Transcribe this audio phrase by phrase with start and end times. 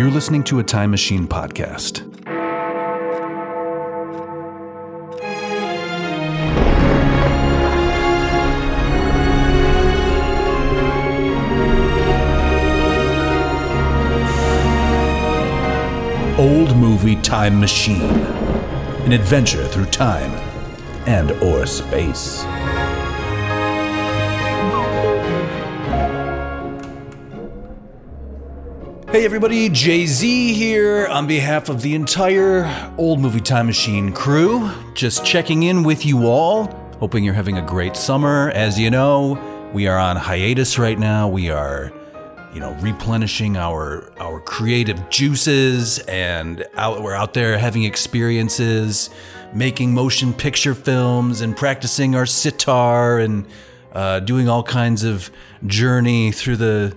[0.00, 2.00] You're listening to a Time Machine podcast.
[16.38, 18.00] Old Movie Time Machine.
[18.00, 20.30] An adventure through time
[21.06, 22.46] and or space.
[29.12, 34.70] Hey everybody, Jay Z here on behalf of the entire Old Movie Time Machine crew.
[34.94, 36.66] Just checking in with you all.
[37.00, 38.52] Hoping you're having a great summer.
[38.54, 41.26] As you know, we are on hiatus right now.
[41.26, 41.92] We are,
[42.54, 49.10] you know, replenishing our our creative juices and out, we're out there having experiences,
[49.52, 53.44] making motion picture films and practicing our sitar and
[53.92, 55.32] uh, doing all kinds of
[55.66, 56.96] journey through the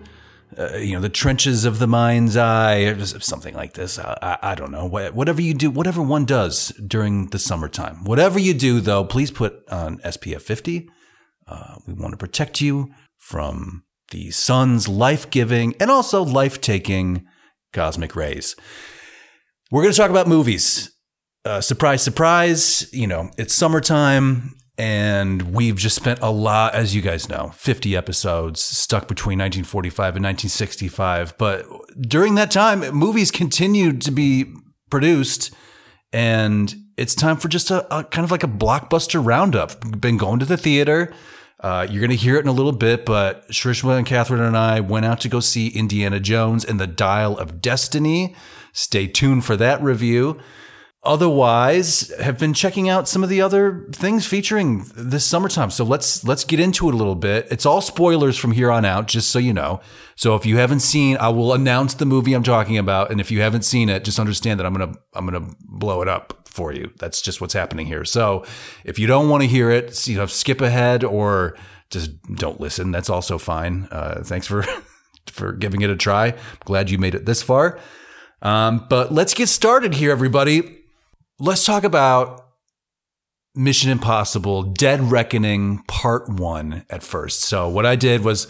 [0.58, 4.00] uh, you know, the trenches of the mind's eye, or something like this.
[4.00, 4.86] I, I, I, don't know.
[4.86, 9.68] Whatever you do, whatever one does during the summertime, whatever you do, though, please put
[9.70, 10.90] on SPF 50.
[11.48, 17.26] Uh, we want to protect you from the sun's life giving and also life taking
[17.74, 18.56] cosmic rays.
[19.72, 20.92] We're going to talk about movies.
[21.46, 22.92] Uh, surprise, surprise.
[22.94, 27.96] You know, it's summertime and we've just spent a lot, as you guys know, 50
[27.96, 31.38] episodes stuck between 1945 and 1965.
[31.38, 31.66] But
[32.02, 34.54] during that time, movies continued to be
[34.90, 35.54] produced,
[36.12, 40.02] and it's time for just a, a kind of like a blockbuster roundup.
[40.02, 41.14] Been going to the theater.
[41.62, 44.58] Uh, you're going to hear it in a little bit, but Shrishma and Catherine and
[44.58, 48.36] I went out to go see Indiana Jones and the Dial of Destiny.
[48.74, 50.42] Stay tuned for that review
[51.06, 55.70] otherwise have been checking out some of the other things featuring this summertime.
[55.70, 57.48] So let's let's get into it a little bit.
[57.52, 59.82] It's all spoilers from here on out just so you know.
[60.16, 63.12] So if you haven't seen i will announce the movie i'm talking about.
[63.12, 66.08] And if you haven't seen it just understand that i'm gonna i'm gonna blow it
[66.08, 66.94] up for you.
[67.00, 68.06] That's just what's happening here.
[68.06, 68.46] So
[68.86, 71.58] if you don't want to hear it you know skip ahead or
[71.90, 72.92] just don't listen.
[72.92, 73.90] That's also fine.
[73.92, 74.64] Uh, thanks for
[75.28, 76.34] for giving it a try.
[76.64, 77.78] Glad you made it this far.
[78.42, 80.83] Um, but let's get started here everybody
[81.44, 82.46] let's talk about
[83.54, 87.42] Mission Impossible Dead Reckoning Part 1 at first.
[87.42, 88.48] So what I did was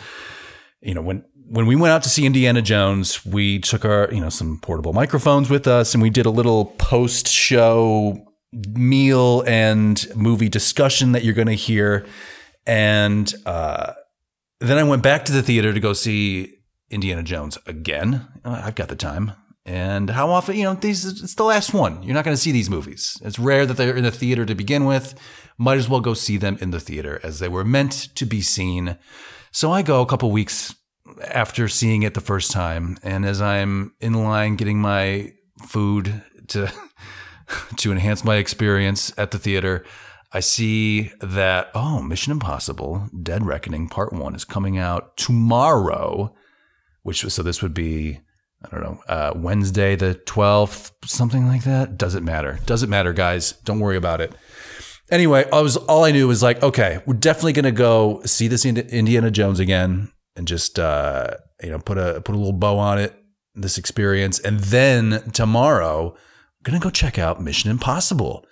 [0.81, 4.21] you know when when we went out to see Indiana Jones, we took our, you
[4.21, 10.05] know, some portable microphones with us and we did a little post show meal and
[10.15, 12.05] movie discussion that you're going to hear.
[12.65, 13.93] And uh,
[14.61, 16.53] then I went back to the theater to go see
[16.89, 18.27] Indiana Jones again.
[18.45, 19.33] I've got the time.
[19.65, 22.03] And how often, you know, these it's the last one.
[22.03, 23.17] You're not going to see these movies.
[23.23, 25.17] It's rare that they're in the theater to begin with.
[25.57, 28.41] Might as well go see them in the theater as they were meant to be
[28.41, 28.97] seen.
[29.51, 30.75] So I go a couple weeks
[31.27, 35.33] after seeing it the first time, and as I'm in line getting my
[35.65, 36.71] food to
[37.77, 39.85] to enhance my experience at the theater,
[40.31, 46.33] I see that oh, Mission Impossible: Dead Reckoning Part One is coming out tomorrow,
[47.03, 48.19] which so this would be
[48.73, 51.97] I don't know, uh, Wednesday the 12th, something like that.
[51.97, 52.59] Doesn't matter.
[52.65, 53.51] Doesn't matter, guys.
[53.63, 54.33] Don't worry about it.
[55.11, 58.65] Anyway, I was all I knew was like, okay, we're definitely gonna go see this
[58.65, 62.97] Indiana Jones again and just uh, you know put a put a little bow on
[62.97, 63.13] it,
[63.53, 68.45] this experience, and then tomorrow, I'm gonna go check out Mission Impossible.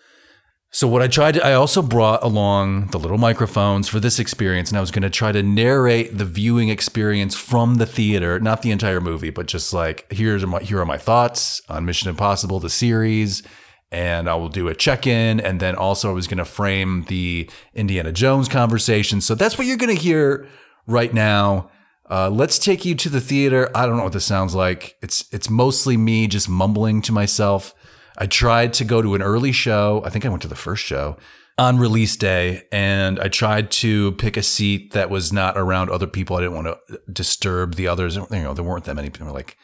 [0.73, 4.77] So what I tried I also brought along the little microphones for this experience, and
[4.77, 8.71] I was going to try to narrate the viewing experience from the theater, not the
[8.71, 12.69] entire movie, but just like here's my here are my thoughts on Mission Impossible the
[12.69, 13.43] series,
[13.91, 17.03] and I will do a check in, and then also I was going to frame
[17.09, 19.19] the Indiana Jones conversation.
[19.19, 20.47] So that's what you're going to hear
[20.87, 21.69] right now.
[22.09, 23.69] Uh, let's take you to the theater.
[23.75, 24.95] I don't know what this sounds like.
[25.01, 27.75] It's it's mostly me just mumbling to myself.
[28.17, 30.01] I tried to go to an early show.
[30.05, 31.17] I think I went to the first show
[31.57, 36.07] on release day and I tried to pick a seat that was not around other
[36.07, 36.35] people.
[36.35, 38.15] I didn't want to disturb the others.
[38.15, 39.57] You know, there weren't that many people, like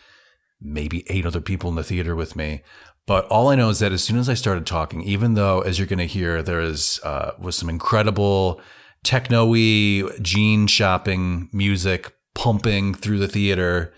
[0.62, 2.62] maybe eight other people in the theater with me.
[3.06, 5.80] But all I know is that as soon as I started talking, even though, as
[5.80, 8.60] you're going to hear, there is uh, was some incredible
[9.04, 13.94] techno-y jean shopping music pumping through the theater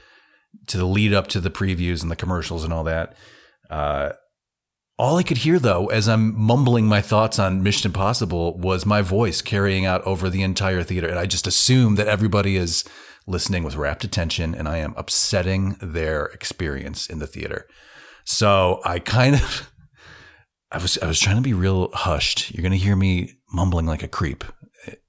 [0.68, 3.16] to the lead up to the previews and the commercials and all that.
[3.72, 4.12] Uh,
[5.00, 9.02] all I could hear, though, as I'm mumbling my thoughts on Mission Impossible, was my
[9.02, 11.08] voice carrying out over the entire theater.
[11.08, 12.84] And I just assume that everybody is
[13.26, 17.66] listening with rapt attention and I am upsetting their experience in the theater.
[18.26, 19.72] So I kind of.
[20.72, 22.52] I was I was trying to be real hushed.
[22.52, 24.44] You're going to hear me mumbling like a creep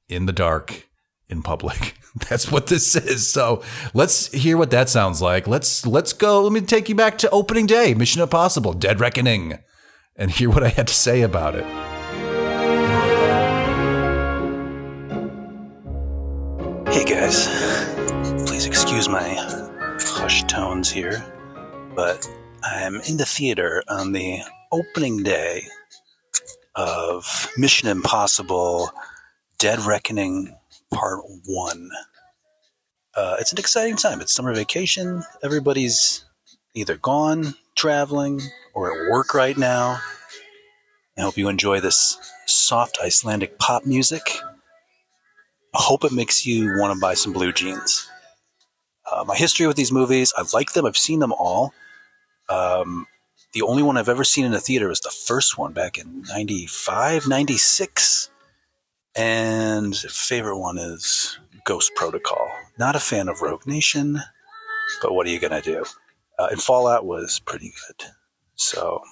[0.08, 0.88] in the dark
[1.28, 1.96] in public.
[2.30, 3.30] That's what this is.
[3.30, 3.62] So
[3.92, 5.46] let's hear what that sounds like.
[5.46, 6.42] Let's let's go.
[6.42, 9.58] Let me take you back to opening day, Mission Impossible, Dead Reckoning,
[10.20, 11.64] and hear what I had to say about it.
[16.92, 17.48] Hey guys,
[18.46, 19.34] please excuse my
[19.98, 21.24] hushed tones here,
[21.96, 22.28] but
[22.62, 24.40] I'm in the theater on the
[24.70, 25.62] opening day
[26.74, 28.90] of Mission Impossible
[29.58, 30.54] Dead Reckoning
[30.92, 31.90] Part 1.
[33.14, 34.20] Uh, it's an exciting time.
[34.20, 35.22] It's summer vacation.
[35.42, 36.26] Everybody's
[36.74, 38.42] either gone traveling
[38.74, 40.00] or at work right now.
[41.18, 44.22] I hope you enjoy this soft Icelandic pop music.
[45.74, 48.08] I hope it makes you want to buy some blue jeans.
[49.10, 50.86] Uh, my history with these movies, I like them.
[50.86, 51.72] I've seen them all.
[52.48, 53.06] Um,
[53.52, 56.22] the only one I've ever seen in a theater was the first one back in
[56.28, 58.30] 95, 96.
[59.16, 62.48] And favorite one is Ghost Protocol.
[62.78, 64.20] Not a fan of Rogue Nation,
[65.02, 65.84] but what are you going to do?
[66.38, 68.06] Uh, and Fallout was pretty good.
[68.60, 69.02] So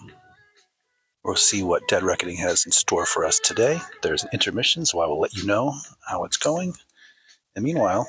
[1.24, 3.80] we'll see what Dead Reckoning has in store for us today.
[4.02, 5.74] There's an intermission, so I will let you know
[6.06, 6.74] how it's going.
[7.56, 8.06] And meanwhile,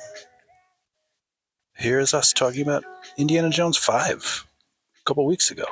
[1.75, 2.83] here's us talking about
[3.17, 4.45] Indiana Jones 5
[4.99, 5.63] a couple weeks ago.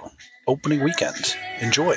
[0.47, 1.35] Opening weekend.
[1.59, 1.95] Enjoy.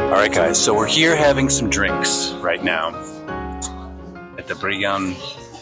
[0.00, 2.88] All right, guys, so we're here having some drinks right now
[4.38, 5.14] at the Brian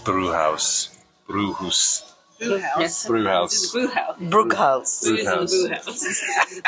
[0.04, 0.96] Brewhouse.
[1.26, 2.15] Brewhouse.
[2.38, 3.06] Brew house.
[3.06, 3.72] Brewhouse.
[3.72, 4.16] Brew house.
[4.20, 5.02] Brookhouse.
[5.02, 5.50] Brew in the house.
[5.50, 6.22] brew house.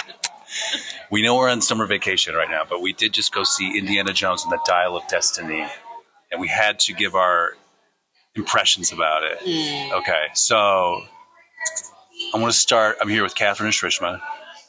[1.10, 4.12] We know we're on summer vacation right now, but we did just go see Indiana
[4.12, 5.66] Jones and the Dial of Destiny,
[6.30, 7.52] and we had to give our
[8.34, 9.92] impressions about it.
[9.92, 11.00] Okay, so
[12.34, 12.96] I'm going to start.
[13.00, 14.20] I'm here with Catherine and Shrishma.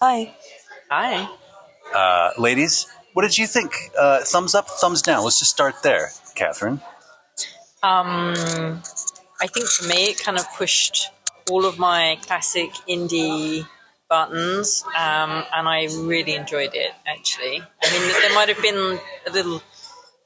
[0.02, 0.34] Hi.
[0.90, 1.28] Hi.
[1.94, 3.74] Uh, ladies, what did you think?
[3.98, 5.24] Uh, thumbs up, thumbs down.
[5.24, 6.82] Let's just start there, Catherine.
[7.84, 8.82] Um,
[9.42, 11.10] I think for me, it kind of pushed
[11.50, 13.66] all of my classic indie
[14.10, 16.92] buttons, um, and I really enjoyed it.
[17.08, 19.62] Actually, I mean, there might have been a little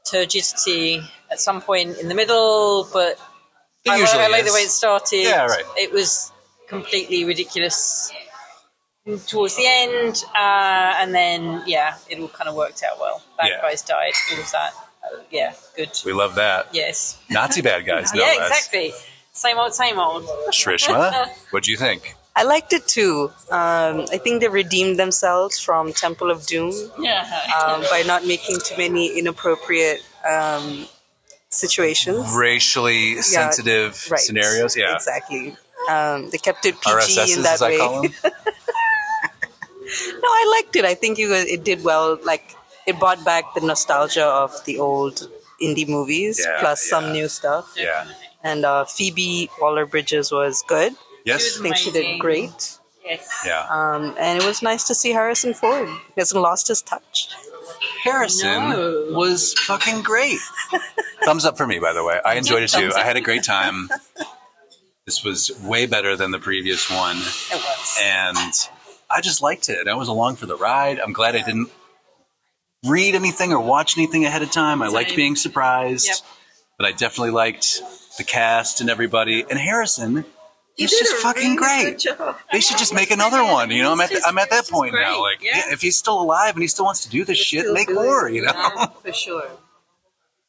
[0.09, 1.01] turgidity
[1.31, 3.19] at some point in the middle, but
[3.87, 5.23] I, I like the way it started.
[5.23, 5.63] Yeah, right.
[5.77, 6.31] It was
[6.67, 8.11] completely ridiculous
[9.27, 13.21] towards the end, uh, and then yeah, it all kind of worked out well.
[13.37, 13.61] Bad Yeah.
[13.61, 14.73] guys died, all of that.
[15.31, 15.89] Yeah, good.
[16.05, 16.67] We love that.
[16.73, 17.19] Yes.
[17.29, 18.49] Nazi bad guys, no yeah, less.
[18.49, 18.93] exactly.
[19.31, 20.23] Same old, same old.
[20.51, 22.15] Shrishma, what do you think?
[22.35, 23.31] I liked it too.
[23.51, 27.21] Um, I think they redeemed themselves from Temple of Doom Yeah.
[27.63, 30.87] um, by not making too many inappropriate um,
[31.49, 32.33] situations.
[32.35, 34.19] Racially sensitive Right.
[34.19, 34.75] scenarios?
[34.75, 34.95] Yeah.
[34.95, 35.55] Exactly.
[35.89, 37.77] Um, they kept it PG RSSs, in that as I way.
[37.77, 38.13] call them.
[40.21, 40.85] No, I liked it.
[40.85, 42.17] I think it, was, it did well.
[42.23, 45.29] Like it brought back the nostalgia of the old
[45.61, 46.89] indie movies, Yeah, plus yeah.
[46.99, 47.73] some new stuff.
[47.77, 48.05] Yeah.
[48.43, 50.93] And uh, Phoebe Waller Bridges was good.
[51.25, 51.57] Yes?
[51.59, 52.77] I think she did great.
[53.05, 53.43] Yes.
[53.45, 53.65] Yeah.
[53.69, 55.87] Um, and it was nice to see Harrison Ford.
[55.87, 57.29] He hasn't lost his touch.
[58.03, 59.07] Harrison No.
[59.11, 60.39] was fucking great.
[61.25, 62.19] Thumbs up for me, by the way.
[62.25, 62.91] I enjoyed it too.
[62.95, 63.89] I had a great time.
[65.05, 67.17] This was way better than the previous one.
[67.17, 67.99] It was.
[68.01, 68.37] And
[69.11, 69.89] I just liked it.
[69.89, 70.97] I was along for the ride.
[70.97, 71.69] I'm glad I didn't
[72.87, 74.81] read anything or watch anything ahead of time.
[74.81, 76.07] I liked being surprised.
[76.07, 76.15] Yep.
[76.77, 77.81] But I definitely liked
[78.17, 79.45] the cast and everybody.
[79.47, 80.25] And Harrison,
[80.75, 82.05] he's just fucking great.
[82.51, 83.69] They should just make another one.
[83.71, 85.21] You know, I'm at He's I'm at that point great, now.
[85.21, 85.71] Like, yeah.
[85.71, 87.93] if he's still alive and he still wants to do this shit, make it.
[87.93, 88.27] more.
[88.29, 89.47] You know, Yeah, for sure.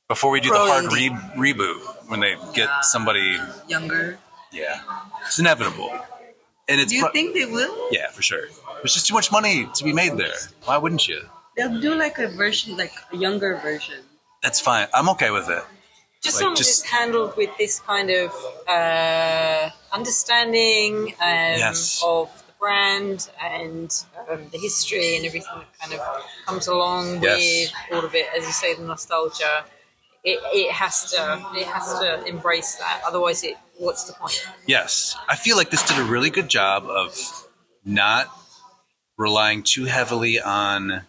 [0.09, 1.11] before we do the hard re-
[1.53, 3.37] reboot when they get somebody.
[3.69, 4.19] Younger.
[4.51, 4.81] Yeah,
[5.27, 5.91] it's inevitable.
[6.69, 7.89] And it's Do you pro- think they will?
[7.91, 8.47] yeah, for sure.
[8.77, 10.33] There's just too much money to be made there.
[10.65, 11.21] Why wouldn't you?
[11.57, 14.01] They'll do like a version, like a younger version.
[14.43, 14.89] That's fine.
[14.93, 15.63] I'm okay with it.
[16.23, 18.33] just like, just- handled with this kind of
[18.69, 22.03] uh, understanding um, Yes.
[22.05, 23.91] of the brand and
[24.31, 26.01] um, the history and everything that kind of
[26.47, 27.71] comes along Yes.
[27.91, 28.27] with all of it.
[28.37, 29.65] As you say, the nostalgia.
[30.27, 31.21] It, it has to
[31.55, 33.03] it has to embrace that.
[33.07, 34.43] Otherwise, it what's the point?
[34.67, 37.15] Yes, I feel like this did a really good job of
[37.85, 38.29] not
[39.19, 41.03] relying too heavily on.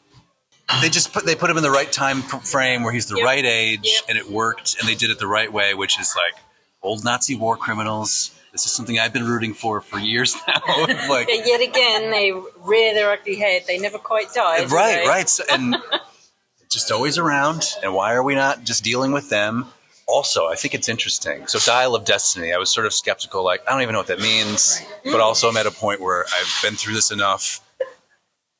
[0.81, 3.25] They just put they put him in the right time frame where he's the Yep.
[3.25, 4.03] right age, Yep.
[4.10, 6.41] and it worked, and they did it the right way, which is like
[6.81, 8.31] old Nazi war criminals.
[8.51, 10.62] This is something I've been rooting for for years now.
[11.10, 12.31] like, Yeah, yet again, they
[12.62, 13.63] rear their ugly head.
[13.67, 14.65] They never quite die.
[14.65, 15.07] right, they?
[15.07, 15.75] right, so, and
[16.69, 17.65] just always around.
[17.84, 19.67] And why are we not just dealing with them?
[20.07, 21.48] Also, I think it's interesting.
[21.48, 24.07] So, Dial of Destiny, I was sort of skeptical, like, I don't even know what
[24.07, 24.79] that means.
[25.03, 27.60] But also, I'm at a point where I've been through this enough.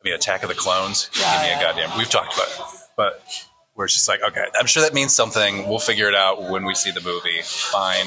[0.06, 1.98] Mean, Attack of the Clones, give me a goddamn.
[1.98, 2.82] We've talked about it.
[2.96, 5.68] But we're just like, okay, I'm sure that means something.
[5.68, 7.42] We'll figure it out when we see the movie.
[7.44, 8.06] Fine.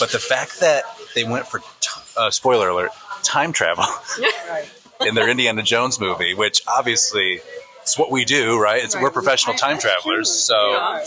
[0.00, 2.90] But the fact that they went for, t- uh, spoiler alert,
[3.22, 3.84] time travel
[5.06, 7.40] in their Indiana Jones movie, which obviously
[7.82, 8.82] it's what we do, right?
[8.82, 10.98] It's, We're professional time travelers, so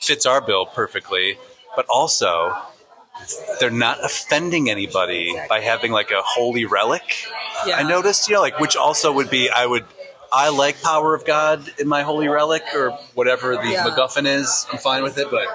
[0.00, 1.38] fits our bill perfectly.
[1.76, 2.56] But also,
[3.60, 7.26] they're not offending anybody by having like a holy relic.
[7.66, 7.76] Yeah.
[7.76, 9.84] I noticed, you know, like which also would be I would
[10.32, 13.84] I like power of God in my holy relic or whatever the Yeah.
[13.84, 14.66] MacGuffin is.
[14.70, 15.46] I'm fine with it, but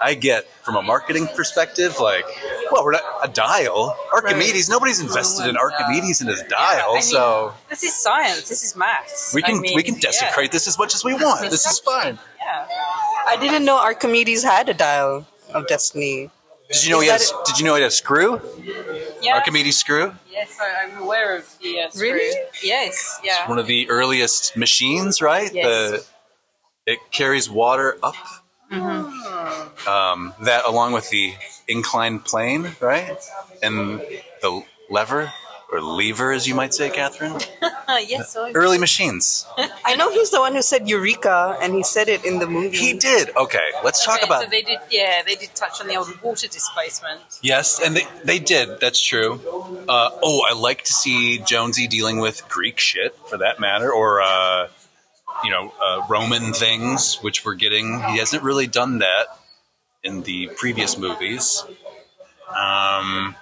[0.00, 2.24] I get from a marketing perspective, like,
[2.70, 3.96] well, we're not a dial.
[4.12, 8.48] Archimedes, nobody's invested in oh Archimedes and his dial, I mean, so this is science.
[8.48, 9.34] This is maths.
[9.34, 11.50] we can I mean, we can yeah, desecrate this as much as we want.
[11.50, 12.18] This is fine.
[12.40, 12.66] Yeah.
[13.26, 16.30] I didn't know Archimedes had a dial of destiny.
[16.70, 17.20] Did you know Is he had?
[17.20, 18.40] that a- Did you know he had a screw?
[19.22, 19.34] Yeah.
[19.34, 20.14] Archimedes screw.
[20.30, 22.12] Yes, I, I'm aware of the uh, screw.
[22.12, 22.36] Really?
[22.62, 23.18] Yes.
[23.24, 23.48] Yeah.
[23.48, 25.52] One of the earliest machines, right?
[25.52, 25.64] Yes.
[25.90, 26.06] The
[26.92, 28.14] it carries water up.
[28.72, 29.88] Mm-hmm.
[29.88, 31.34] Um, that along with the
[31.66, 33.16] inclined plane, right?
[33.62, 34.00] And
[34.42, 35.32] the lever
[35.70, 37.38] or lever, as you might say, Catherine.
[37.88, 38.36] yes.
[38.36, 39.46] I Early machines.
[39.84, 42.76] I know he's the one who said Eureka, and he said it in the movie.
[42.76, 43.36] He did.
[43.36, 44.44] Okay, let's talk Okay, about.
[44.44, 44.78] So they did.
[44.90, 47.20] Yeah, they did touch on the old water displacement.
[47.42, 48.80] Yes, and they, they did.
[48.80, 49.40] That's true.
[49.88, 54.22] Uh, oh, I like to see Jonesy dealing with Greek shit, for that matter, or
[54.22, 54.68] uh,
[55.44, 58.02] you know, uh, Roman things, which we're getting.
[58.04, 59.26] He hasn't really done that
[60.02, 61.64] in the previous movies.
[62.48, 63.34] Um,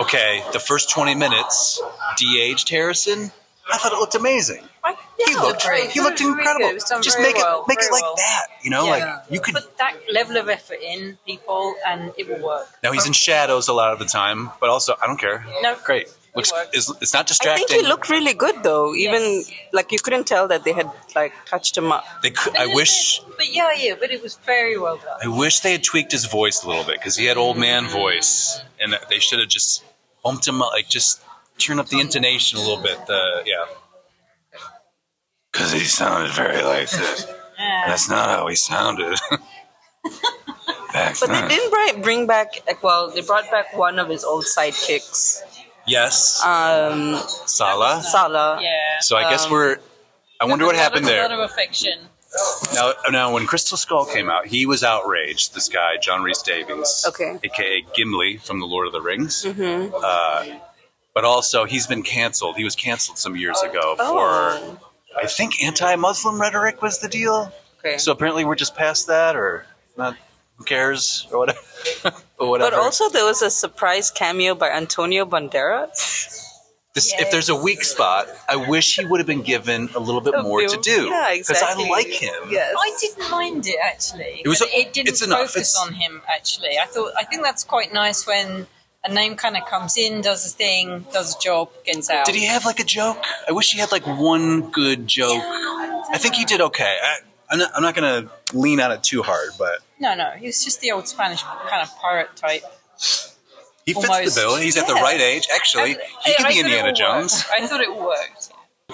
[0.00, 1.80] okay, the first twenty minutes
[2.16, 3.30] de-aged Harrison.
[3.72, 4.62] I thought it looked amazing.
[4.84, 4.94] I,
[5.26, 5.90] He looked great.
[5.90, 6.72] he looked incredible.
[7.02, 8.14] Just make well, it make it like well.
[8.16, 8.90] that, you know, Yeah.
[8.90, 9.54] like you could.
[9.54, 12.68] Put that level of effort in people, and it will work.
[12.84, 15.44] Now he's in shadows a lot of the time, but also I don't care.
[15.62, 16.08] No, Great.
[16.36, 16.70] Looks works.
[16.72, 17.64] it's, it's not distracting.
[17.64, 18.94] I think he looked really good though.
[18.94, 19.50] Even Yes.
[19.72, 22.04] like you couldn't tell that they had like touched him up.
[22.22, 24.96] They could, A I little wish bit, but yeah, yeah, but it was very well
[24.98, 25.18] done.
[25.24, 27.84] I wish they had tweaked his voice a little bit because he had old man
[27.84, 27.92] mm-hmm.
[27.92, 29.82] voice, and they should have just
[30.22, 31.22] bumped him up, like just
[31.58, 32.98] turn up the intonation a little bit.
[33.06, 33.64] The yeah,
[35.52, 37.26] because he sounded very like this.
[37.58, 37.84] Yeah.
[37.86, 39.18] That's not how he sounded.
[40.92, 42.48] Back But they didn't bri- bring back.
[42.82, 45.40] Well, they brought back one of his old sidekicks,
[45.86, 47.16] Yes, um,
[47.46, 48.02] Sallah.
[48.02, 48.58] Sallah.
[48.60, 48.98] yeah.
[49.00, 49.78] So I guess um, we're.
[50.40, 51.22] I wonder what happened of, A there.
[51.22, 51.98] lot of affection.
[52.74, 55.54] Now, now, when Crystal Skull came out, he was outraged.
[55.54, 57.38] This guy, John Rhys Davies, Okay.
[57.42, 59.44] aka Gimli from the Lord of the Rings.
[59.46, 59.94] Mm-hmm.
[59.96, 60.58] Uh,
[61.14, 62.56] but also, he's been canceled.
[62.56, 64.76] He was canceled some years ago Oh.
[64.76, 64.78] for,
[65.18, 67.50] I think, anti-Muslim rhetoric was the deal.
[67.78, 67.96] Okay.
[67.96, 69.64] So apparently, we're just past that, or
[69.96, 70.16] not.
[70.56, 71.60] Who cares, or whatever.
[72.38, 72.70] or whatever.
[72.70, 76.42] But also there was a surprise cameo by Antonio Banderas.
[76.94, 80.22] This, if there's a weak spot, I wish he would have been given a little
[80.22, 81.08] bit A more bit- to do.
[81.08, 81.84] yeah, exactly.
[81.84, 82.32] I like him.
[82.48, 82.74] Yes.
[82.78, 84.40] I didn't mind it actually.
[84.42, 86.78] It was a- it didn't it's focus It's- on him actually.
[86.82, 88.66] I thought I think that's quite nice when
[89.04, 92.24] a name kind of comes in, does a thing, does a job, gets out.
[92.24, 93.22] Did he have like a joke?
[93.46, 95.42] I wish he had like one good joke.
[95.44, 96.96] I think he did okay.
[97.02, 97.16] I,
[97.50, 100.64] I'm not, I'm not going to lean on it too hard, but No, no, he's
[100.64, 102.62] just the old Spanish kind of pirate type.
[103.84, 104.34] he fits Almost.
[104.34, 104.56] the bill.
[104.56, 105.48] He's at the right age.
[105.54, 107.44] Actually, he I could be Indiana Jones.
[107.52, 108.50] I thought it worked.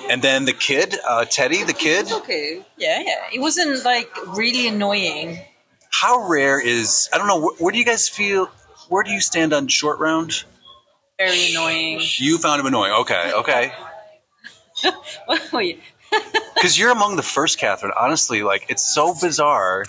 [0.08, 2.10] And then the kid, uh, Teddy, the kid.
[2.10, 2.64] Okay.
[2.78, 3.24] Yeah, yeah.
[3.32, 5.38] It wasn't like really annoying.
[5.90, 7.08] How rare is?
[7.12, 7.38] I don't know.
[7.40, 8.50] Where, where do you guys feel?
[8.88, 10.44] Where do you stand on short round?
[11.18, 12.00] Very annoying.
[12.16, 12.92] You found him annoying.
[12.92, 13.72] Okay, okay.
[15.52, 15.80] Wait,
[16.54, 17.92] Because you're among the first, Catherine.
[17.98, 19.84] Honestly, like it's so bizarre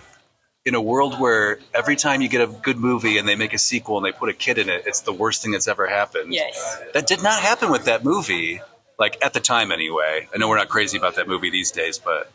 [0.65, 3.57] in a world where every time you get a good movie and they make a
[3.57, 6.33] sequel and they put a kid in it, it's the worst thing that's ever happened.
[6.33, 6.79] yes.
[6.93, 8.61] That did not happen with that movie.
[8.97, 10.27] Like at the time, anyway.
[10.33, 12.31] I know we're not crazy about that movie these days, but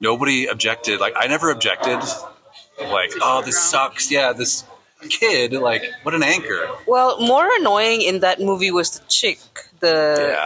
[0.00, 1.00] nobody objected.
[1.00, 2.00] Like I never objected.
[2.80, 4.10] Like, oh, this sucks.
[4.10, 4.64] Yeah, this
[5.08, 5.52] kid.
[5.52, 6.68] Like, what an anchor.
[6.86, 9.38] Well, more annoying in that movie was the chick,
[9.82, 9.96] the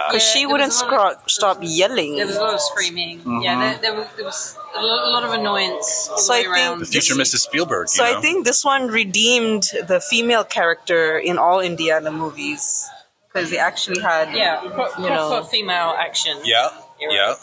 [0.09, 2.17] because Yeah, she there wouldn't was a lot scro- stop yelling.
[2.17, 3.21] There was a lot of screaming.
[3.43, 3.61] Yeah, mm-hmm.
[3.61, 6.43] there, there, was, there was a lo- a lot of annoyance all So the I
[6.43, 6.79] think around.
[6.81, 7.41] The future Mrs.
[7.49, 7.89] Spielberg.
[7.89, 8.19] So you know?
[8.19, 12.89] I think this one redeemed the female character in all Indiana movies
[13.29, 14.71] because they actually had Yeah, you
[15.09, 15.29] know.
[15.31, 16.39] proper female action.
[16.45, 17.35] Yeah, You're yeah.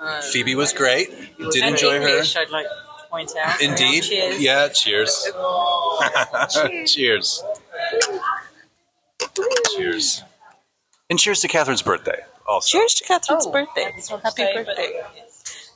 [0.00, 0.16] right.
[0.16, 1.10] Um, Phoebe was great.
[1.38, 2.08] Did And enjoy her.
[2.08, 3.60] English, I'd like to point out.
[3.60, 4.02] Indeed.
[4.02, 4.40] Cheers.
[4.40, 4.68] Yeah.
[4.68, 5.12] Cheers.
[6.86, 7.42] cheers.
[9.76, 10.22] Cheers.
[11.12, 12.20] And cheers to Catherine's birthday.
[12.48, 13.82] Also Cheers to Catherine's Oh, birthday!
[13.84, 14.02] Happy to
[14.32, 15.02] say, but- birthday!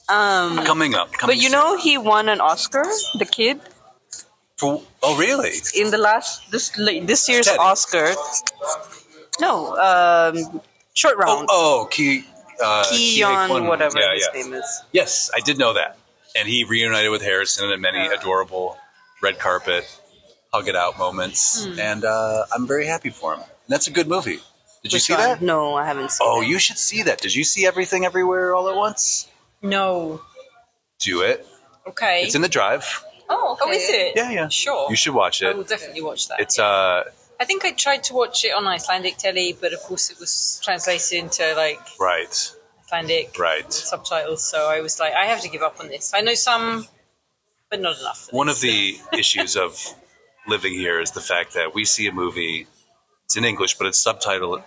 [0.08, 1.12] Um, coming up.
[1.12, 2.84] Coming but you know he won an Oscar,
[3.18, 3.60] the kid,
[4.56, 5.52] For, oh, really?
[5.74, 7.58] in the last this this year's Teddy.
[7.58, 8.14] Oscar.
[9.38, 10.62] No, um,
[10.94, 11.48] short Oh, round.
[11.52, 12.24] oh, Key.
[12.58, 13.68] Uh, Keon, Kwon.
[13.68, 14.40] whatever Yeah, his yeah.
[14.42, 14.82] name is.
[14.92, 15.98] Yes, I did know that.
[16.34, 18.78] and he reunited with Harrison in many adorable
[19.22, 19.84] red carpet
[20.54, 21.78] hug it out moments, Hmm.
[21.78, 23.40] and uh, I'm very happy for him.
[23.40, 24.40] And that's a good movie.
[24.86, 25.22] Did you see one?
[25.22, 25.42] that?
[25.42, 26.26] No, I haven't seen.
[26.28, 26.48] Oh, it.
[26.48, 27.20] you should see that.
[27.20, 29.28] Did you see everything everywhere all at once?
[29.62, 30.22] No.
[31.00, 31.46] Do it.
[31.86, 32.22] Okay.
[32.22, 33.04] It's in the drive.
[33.28, 34.12] oh, oh, is it?
[34.16, 34.48] Yeah, yeah.
[34.48, 34.88] Sure.
[34.90, 35.48] You should watch it.
[35.48, 36.40] I will definitely watch that.
[36.40, 36.64] It's yeah.
[36.64, 37.04] uh
[37.38, 40.60] I think I tried to watch it on Icelandic telly, but of course it was
[40.64, 42.52] translated into like right,
[42.86, 43.70] Icelandic right.
[43.70, 44.42] subtitles.
[44.42, 46.12] So I was like, I have to give up on this.
[46.14, 46.86] I know some,
[47.70, 48.28] but not enough.
[48.30, 48.56] for One this.
[48.56, 49.78] of the issues of
[50.48, 52.66] living here is the fact that we see a movie.
[53.24, 54.62] It's in English, but it's subtitled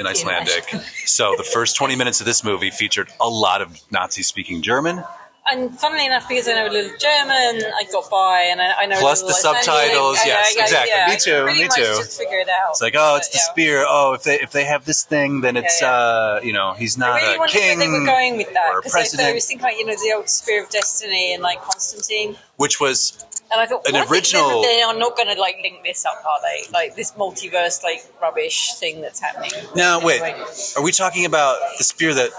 [0.00, 0.64] in Icelandic.
[1.04, 5.04] so the first 20 minutes of this movie featured a lot of Nazi speaking German.
[5.50, 8.86] And funnily enough, because I know a little German, I got by, and I, I
[8.86, 9.64] know Plus little the Icelandic.
[9.64, 10.90] subtitles, I- I- yes, I- exactly.
[10.94, 11.82] yeah, Me too, pretty me much too.
[11.82, 12.70] Just figure it out.
[12.70, 13.52] It's like, oh, it's But, the yeah.
[13.52, 13.84] spear.
[13.88, 15.90] Oh, if they if they have this thing, then it's yeah.
[15.92, 18.52] uh, you know, he's I not really a wondered king where they were going with
[18.52, 20.70] that or a because I, I was thinking, like, you know, the old Spear of
[20.70, 23.12] Destiny and like Constantine, which was
[23.52, 26.40] and I thought, An original- They are not going to like link this up, are
[26.42, 26.70] they?
[26.72, 29.52] Like this multiverse, like rubbish thing that's happening.
[29.74, 30.00] now.
[30.04, 30.46] Wait, Anyway.
[30.76, 32.30] are we talking about the spear that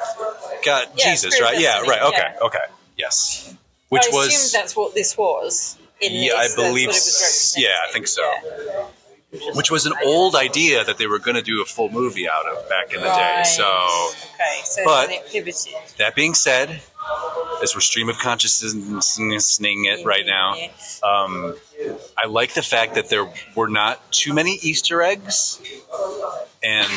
[0.66, 1.40] got Yeah, Jesus?
[1.42, 1.60] Right?
[1.60, 1.82] Yeah.
[1.82, 2.02] Right.
[2.02, 2.18] Okay.
[2.36, 2.46] yeah.
[2.48, 2.66] Okay.
[2.98, 3.54] Yes.
[3.90, 5.78] Which I was that's what this was.
[6.00, 8.24] In Yeah, I believe what it was s- yeah, I think so.
[8.24, 8.84] Yeah.
[9.54, 12.46] Which was an old idea that they were going to do a full movie out
[12.48, 13.44] of back in the day.
[13.46, 13.64] So
[14.36, 15.74] okay, so But- it pivoted.
[15.98, 16.82] that being said,
[17.64, 20.56] as we're stream of consciousness it right now,
[21.04, 21.56] um,
[22.18, 25.60] I like the fact that there were not too many Easter eggs,
[26.64, 26.92] and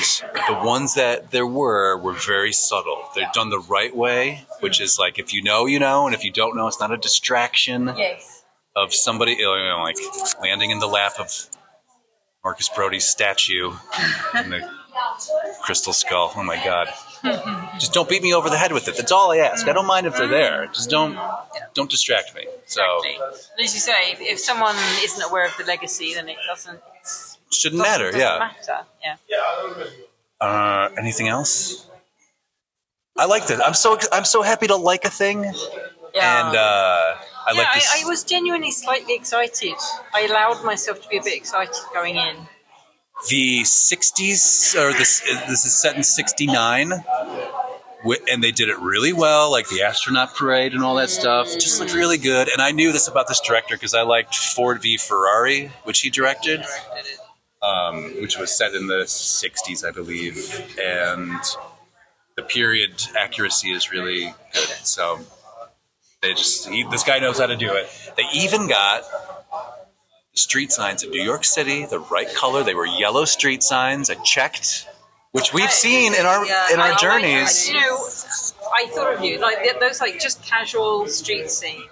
[0.49, 3.03] the ones that there were were very subtle.
[3.15, 6.25] They're done the right way, which is like if you know, you know, and if
[6.25, 8.43] you don't know, it's not a distraction Yes.
[8.77, 9.97] of somebody you know, like
[10.43, 11.31] landing in the lap of
[12.45, 13.73] Marcus Brody's statue
[14.39, 14.69] in the
[15.63, 16.33] crystal skull.
[16.37, 16.89] Oh my god.
[17.79, 18.97] Just don't beat me over the head with it.
[18.97, 19.67] That's all I ask.
[19.67, 20.67] I don't mind if they're there.
[20.67, 21.19] Just don't
[21.73, 22.47] don't distract me.
[22.67, 22.83] So.
[23.07, 26.81] And as you say, if, if someone isn't aware of the legacy, then it doesn't.
[27.51, 28.39] shouldn't matter, doesn't yeah.
[28.39, 28.87] Matter.
[29.03, 29.87] Yeah.
[30.41, 31.87] Uh, anything else?
[33.17, 33.61] I like this.
[33.61, 35.45] I'm so I'm so happy to like a thing,
[36.15, 36.49] Yeah.
[36.49, 37.15] and uh,
[37.47, 37.69] I yeah, like.
[37.69, 39.75] I, I was genuinely slightly excited.
[40.15, 42.37] I allowed myself to be a bit excited going in.
[43.29, 46.93] the 60s or this this is set in 69
[48.31, 51.81] and they did it really well like the astronaut parade and all that stuff just
[51.81, 54.99] looked really good and i knew this about this director because i liked ford v
[54.99, 56.63] ferrari which he directed
[57.63, 61.41] um, which was set in the 60s i believe and
[62.37, 65.19] the period accuracy is really good so
[66.25, 69.03] they just he, this guy knows how to do it they even got
[70.33, 72.65] the street signs in New York City, the right color.
[72.65, 74.11] They were yellow street signs.
[74.11, 74.89] I checked,
[75.31, 77.69] which we've seen in our Yeah, in our I- journeys.
[77.71, 78.09] I, you know,
[78.75, 81.85] I thought of you like those like just casual street scenes.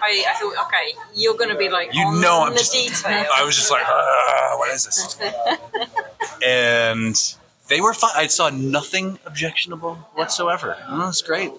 [0.00, 3.26] I, I thought, okay, you're going to be like You know I'm the just- detail.
[3.36, 5.18] I was just like, "Ah, what is this?
[6.46, 7.16] and
[7.68, 8.10] they were fine.
[8.14, 10.76] I saw nothing objectionable whatsoever.
[10.88, 11.50] Oh, it's great,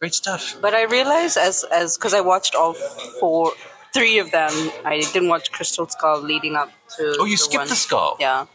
[0.00, 0.56] great stuff.
[0.60, 2.74] But I realized as as because I watched all
[3.20, 3.52] four,
[3.92, 4.52] three of them.
[4.84, 7.16] I didn't watch Crystal Skull leading up to.
[7.20, 8.16] Oh, you the skipped one- the skull.
[8.20, 8.46] Yeah,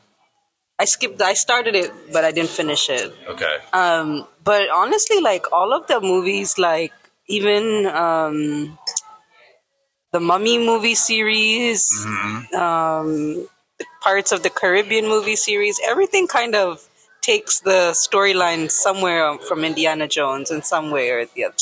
[0.77, 1.21] I skipped.
[1.21, 3.13] I started it, but I didn't finish it.
[3.27, 3.57] Okay.
[3.73, 6.93] Um, but honestly, like all of the movies, like
[7.27, 8.77] even um,
[10.11, 12.53] the Mummy movie series, Mhm.
[12.57, 13.47] um,
[14.01, 16.88] parts of the Caribbean movie series, everything kind of
[17.21, 21.55] takes the storyline somewhere from Indiana Jones in some way or the other.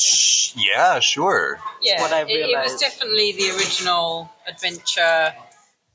[0.55, 1.59] Yeah, sure.
[1.81, 5.33] yeah, what I it, it was definitely the original adventure,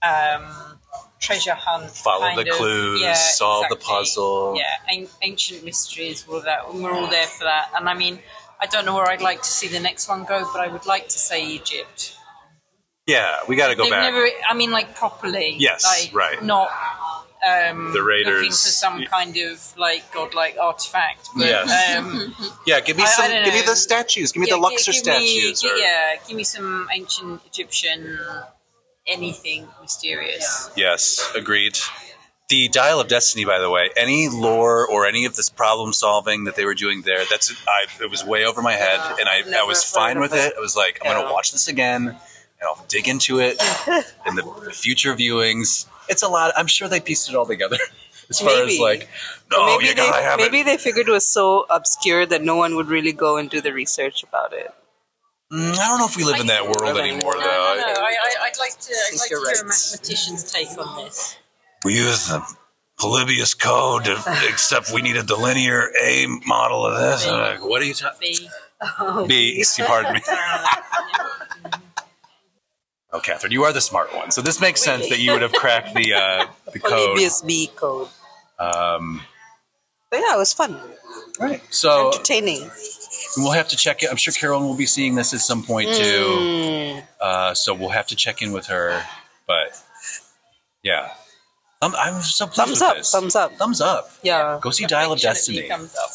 [0.03, 0.79] um,
[1.21, 1.91] treasure hunt.
[1.91, 4.55] Follow kind the of- clues, yeah, solve the puzzle.
[4.57, 6.69] Yeah, an- ancient mysteries, all of that.
[6.69, 7.71] and We're all there for that.
[7.77, 8.19] And I mean,
[8.61, 10.87] I don't know where I'd like to see the next one go, but I would
[10.87, 12.17] like to say Egypt.
[13.07, 14.13] Yeah, we got to go They've back.
[14.13, 15.57] never, I mean, like properly.
[15.59, 16.43] Yes, like, right.
[16.43, 16.69] Not
[17.47, 21.29] um, The Raiders, looking for some kind of like godlike artifact.
[21.37, 21.97] But, Yes.
[21.99, 22.35] um,
[22.67, 23.45] yeah, give me I- I some.
[23.45, 24.33] give me the statues.
[24.33, 25.61] Give me yeah, the Luxor gi- give me- statues.
[25.63, 28.19] gi- or, yeah, give me some ancient Egyptian
[29.07, 30.71] anything mysterious.
[30.77, 31.77] Yes, agreed.
[32.49, 36.45] The Dial of Destiny, by the way, any lore or any of this problem solving
[36.45, 39.43] that they were doing there, that's I, it was way over my head, and I,
[39.61, 40.39] I was fine with it.
[40.53, 40.55] it.
[40.57, 41.15] I was like, I'm Yeah.
[41.17, 42.19] going to watch this again, and
[42.63, 43.61] I'll dig into it
[44.27, 45.87] in the future viewings.
[46.13, 46.53] It's a lot.
[46.57, 47.79] I'm sure they pieced it all together.
[48.31, 49.09] As far as like,
[49.51, 50.65] no, maybe you gotta have maybe it.
[50.65, 53.73] they figured it was so obscure that no one would really go and do the
[53.75, 54.73] research about it.
[55.53, 57.11] Mm, I don't know if we live in that world Really?
[57.11, 57.75] anymore, No, though.
[57.77, 58.01] no, no.
[58.01, 58.95] I, I, I'd like to.
[58.95, 61.37] I'd like to you're hear a mathematician's take on this.
[61.85, 62.41] We use the
[62.99, 64.13] Polybius code, to,
[64.49, 67.27] except we needed the linear A model of this.
[67.27, 68.35] I'm like, what are you talking?
[69.27, 69.57] B.
[69.57, 70.21] Beaks, you pardon me.
[73.13, 74.31] oh, Catherine, you are the smart one.
[74.31, 77.17] So this makes sense that you would have cracked the uh, the code.
[77.17, 78.09] Polybius B code.
[78.59, 79.23] Um,
[80.11, 80.79] But yeah, it was fun,
[81.41, 81.63] right.
[81.71, 82.71] So entertaining.
[83.39, 84.11] we'll have to check it.
[84.11, 86.25] I'm sure Carolyn will be seeing this at some point too.
[86.39, 87.03] Mm.
[87.21, 89.03] Uh, so we'll have to check in with her.
[89.47, 89.81] But
[90.83, 91.09] yeah,
[91.81, 93.11] I'm, I'm so pleased Thumbs with up, this.
[93.11, 93.53] thumbs up.
[93.55, 94.11] Thumbs up.
[94.23, 95.67] Yeah, Go see Dial of Destiny.
[95.69, 96.11] Comes up.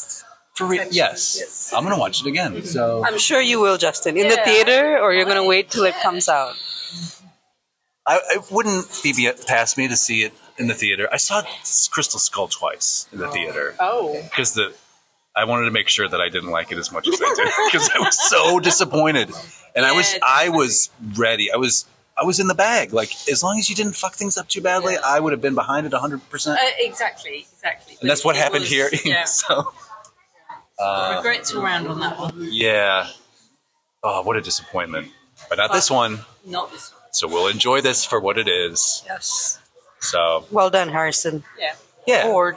[0.56, 0.86] For real?
[0.90, 1.72] Yes.
[1.76, 2.64] I'm gonna watch it again.
[2.64, 4.16] So I'm sure you will, Justin.
[4.16, 6.54] In the theater, or you're gonna wait till it comes out.
[8.08, 11.08] I, it wouldn't be be- past me to see it in the theater.
[11.12, 11.42] I saw
[11.90, 14.20] Crystal Skull twice in the theater Oh.
[14.24, 14.74] because the
[15.36, 17.48] I wanted to make sure that I didn't like it as much as I did
[17.72, 19.30] because I was so disappointed,
[19.76, 21.52] and I was I was ready.
[21.52, 21.84] I was
[22.20, 22.92] I was in the bag.
[22.92, 25.00] Like as long as you didn't fuck things up too badly, Yeah.
[25.04, 26.28] I would have been behind it 100.
[26.30, 27.96] percent Uh, exactly, exactly.
[28.00, 28.88] And that's what happened was- here.
[29.04, 29.24] Yeah.
[29.26, 29.72] so
[30.80, 32.48] uh, Regrets all round on that one.
[32.50, 33.08] yeah.
[34.02, 35.08] Oh, what a disappointment!
[35.48, 36.20] But not this one.
[36.46, 36.97] Not this one.
[37.18, 39.02] So we'll enjoy this for what it is.
[39.06, 39.58] Yes.
[40.00, 41.74] So Well done, Harrison Yeah.
[42.06, 42.56] yeah, Ford,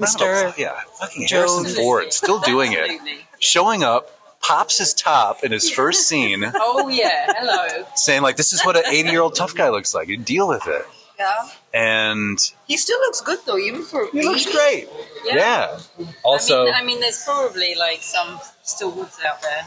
[0.00, 0.56] Mr.
[0.56, 2.78] Yeah, fucking Harrison Ford still doing it.
[2.88, 3.26] Absolutely.
[3.40, 7.32] Showing up, pops his top in his first scene, Oh yeah.
[7.36, 7.84] Hello.
[7.96, 10.06] saying like, "This is what an 80 year old tough guy looks like.
[10.06, 10.86] You deal with it."
[11.18, 11.48] Yeah.
[11.74, 12.38] And
[12.68, 14.88] He still looks good though, even for he looks great.
[15.24, 15.80] Yeah.
[16.22, 19.66] Also, I mean, I mean, there's probably like some still woods out there.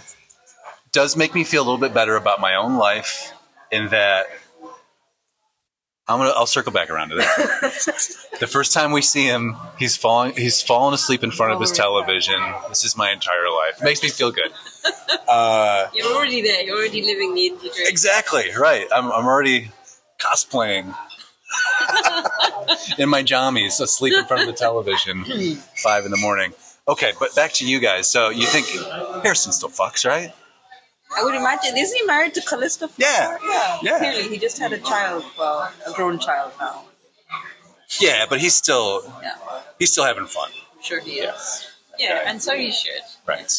[0.94, 3.34] does make me feel a little bit better about my own life
[3.72, 4.28] in that
[6.10, 8.28] I'm gonna I'll circle back around to that.
[8.40, 11.72] the first time we see him, he's falling he's fallen asleep in front of his
[11.72, 12.42] television.
[12.68, 13.80] This is my entire life.
[13.80, 14.52] It makes me feel good.
[15.28, 16.64] Uh, You're already there.
[16.64, 17.72] You're already living the dream.
[17.86, 18.88] exactly right.
[18.92, 19.72] I'm I'm already
[20.18, 20.96] cosplaying
[22.98, 25.24] in my jammies, asleep in front of the television,
[25.76, 26.54] five in the morning.
[26.88, 28.10] Okay, but back to you guys.
[28.10, 28.66] So you think
[29.22, 30.34] Harrison still fucks, right?
[31.20, 31.78] I would imagine.
[31.78, 32.90] Is he married to Calista?
[32.98, 33.38] Yeah.
[33.44, 33.78] Yeah.
[33.84, 33.98] Yeah.
[34.00, 35.24] Clearly, he just had a child.
[35.38, 36.84] Well, a grown child now.
[38.00, 39.36] Yeah, but he's still Yeah.
[39.80, 40.52] he's still having fun.
[40.82, 41.68] Sure he is.
[41.98, 43.02] Yeah, and so you should.
[43.28, 43.52] Right.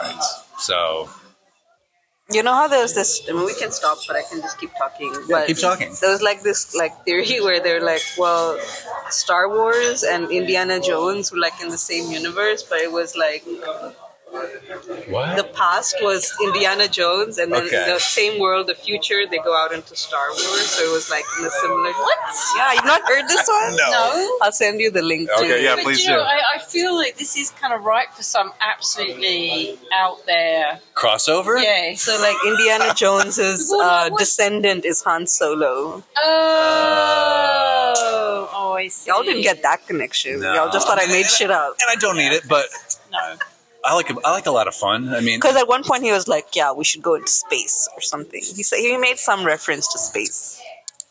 [0.00, 0.22] Right.
[0.58, 1.10] So
[2.30, 3.20] You know how there's this.
[3.28, 5.12] I mean, we can stop, but I can just keep talking.
[5.28, 5.90] but keep talking.
[6.00, 8.58] There was like this like theory where they're like, well,
[9.10, 13.44] Star Wars and Indiana Jones were like in the same universe, but it was like
[15.08, 15.36] what?
[15.36, 17.84] the past was Indiana Jones, and then Okay.
[17.92, 20.66] the same world, the future, they go out into Star Wars.
[20.70, 21.92] So it was like in a similar.
[21.92, 22.18] What?
[22.56, 23.76] Yeah, you've not heard this one?
[23.76, 23.90] No.
[23.90, 24.38] No.
[24.42, 25.28] I'll send you the link.
[25.28, 26.22] to Okay, yeah, but please you know, do.
[26.22, 30.80] I, I feel like this is kind of right for some absolutely out there.
[30.94, 31.62] Crossover?
[31.62, 31.94] Yeah.
[31.94, 36.02] So like Indiana Jones's uh, descendant is Han Solo.
[36.16, 38.50] Oh.
[38.56, 39.10] Oh, I see.
[39.10, 40.40] Y'all didn't get that connection.
[40.40, 40.52] No.
[40.54, 41.74] Y'all just thought I made shit up.
[41.80, 42.66] And I don't need it, but
[43.12, 43.36] No.
[43.84, 45.12] I like I like a lot of fun.
[45.14, 47.88] I mean, Because at one point he was like, "Yeah, we should go into space
[47.94, 50.60] or something." He said he made some reference to space.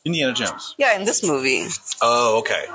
[0.05, 0.75] Indiana Jones.
[0.77, 1.65] Yeah, in this movie
[2.01, 2.65] Oh, okay.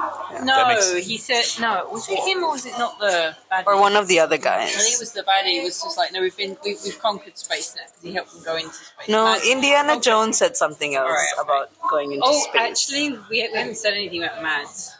[0.44, 1.86] No, makes- he said no.
[1.92, 3.66] Was it him or was it not the baddie?
[3.66, 5.58] or one of the other I think it was the baddie.
[5.60, 8.32] It was just like, no, we've been, we, we've conquered space now because he helped
[8.32, 9.08] them go into space.
[9.10, 10.00] No, Mads- Indiana okay.
[10.00, 11.42] Jones said something else Alright, okay.
[11.44, 12.46] about going into space.
[12.48, 12.62] Oh, space.
[12.70, 14.96] actually, we, we haven't said anything about Mads.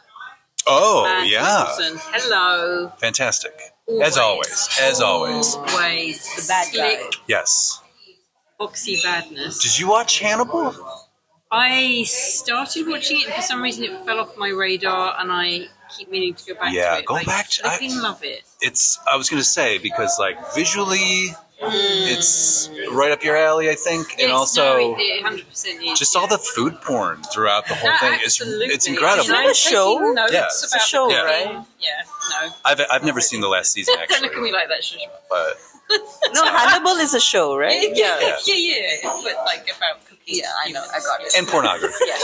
[0.67, 1.65] Oh, Mads yeah.
[1.67, 1.97] Mikkelsen.
[2.13, 2.91] Hello.
[2.99, 3.59] Fantastic.
[4.01, 4.69] As always.
[4.81, 5.55] As always.
[5.55, 6.35] Always.
[6.35, 7.09] The bad guy.
[7.27, 7.81] Yes.
[8.59, 9.63] boxy badness.
[9.63, 10.75] Did you watch Hannibal?
[11.51, 15.67] I started watching it and for some reason it fell off my radar and I
[15.95, 17.05] keep meaning to go back Yeah, to it.
[17.05, 18.43] go I back to- I- flipping love it.
[18.61, 21.29] It's I was gonna say because like visually
[21.61, 21.69] hmm.
[22.13, 24.19] it's right up your alley, I think.
[24.19, 25.99] and also no, it, it 100% is.
[25.99, 26.21] just yeah.
[26.21, 28.13] all the food porn throughout the whole No, thing.
[28.23, 28.67] It's absolutely.
[28.67, 29.23] it's incredible.
[29.33, 29.97] Isn't a show?
[29.99, 31.21] taking Yeah, it's a show, the Yeah.
[31.23, 31.65] right?
[31.79, 31.89] Yeah,
[32.31, 32.49] no.
[32.65, 35.01] I've I've never seen the last season Don't actually, look at me like that, Shush.
[35.29, 35.57] but
[36.33, 37.81] No, Hannibal is a show, right?
[37.95, 38.37] Yeah, Yeah.
[38.45, 39.21] yeah, yeah.
[39.23, 40.35] But like about cooking.
[40.39, 40.83] Yeah, I know.
[40.93, 41.33] I got it.
[41.37, 42.05] and pornography.
[42.05, 42.15] Yeah.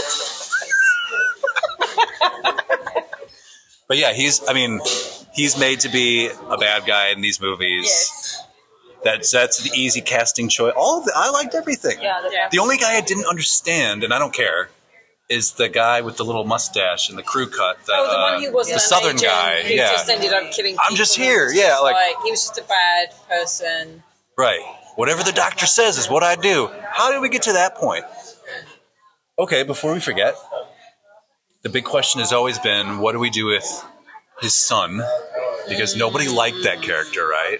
[3.87, 4.79] But yeah, he's I mean,
[5.33, 7.85] he's made to be a bad guy in these movies.
[7.85, 8.41] Yes.
[9.03, 10.73] That's that's the easy casting choice.
[10.75, 11.99] All of it, I liked everything.
[12.01, 12.49] Yeah, the- Yeah.
[12.51, 14.69] The only guy I didn't understand, and I don't care,
[15.29, 17.77] is the guy with the little mustache and the crew cut.
[17.85, 19.61] The, Oh, the uh, one who wasn't the an southern agent, guy.
[19.63, 20.75] Who Yeah, just ended up killing.
[20.81, 24.03] I'm just here, It yeah, just like- he was just a bad person.
[24.37, 24.61] right.
[24.95, 26.69] Whatever the doctor says is what I do.
[26.89, 28.05] How did we get to that point?
[29.37, 30.35] Okay, before we forget,
[31.65, 33.65] the big question has always been, what do we do with
[34.39, 35.01] his son?
[35.67, 37.57] Because nobody liked that character, right?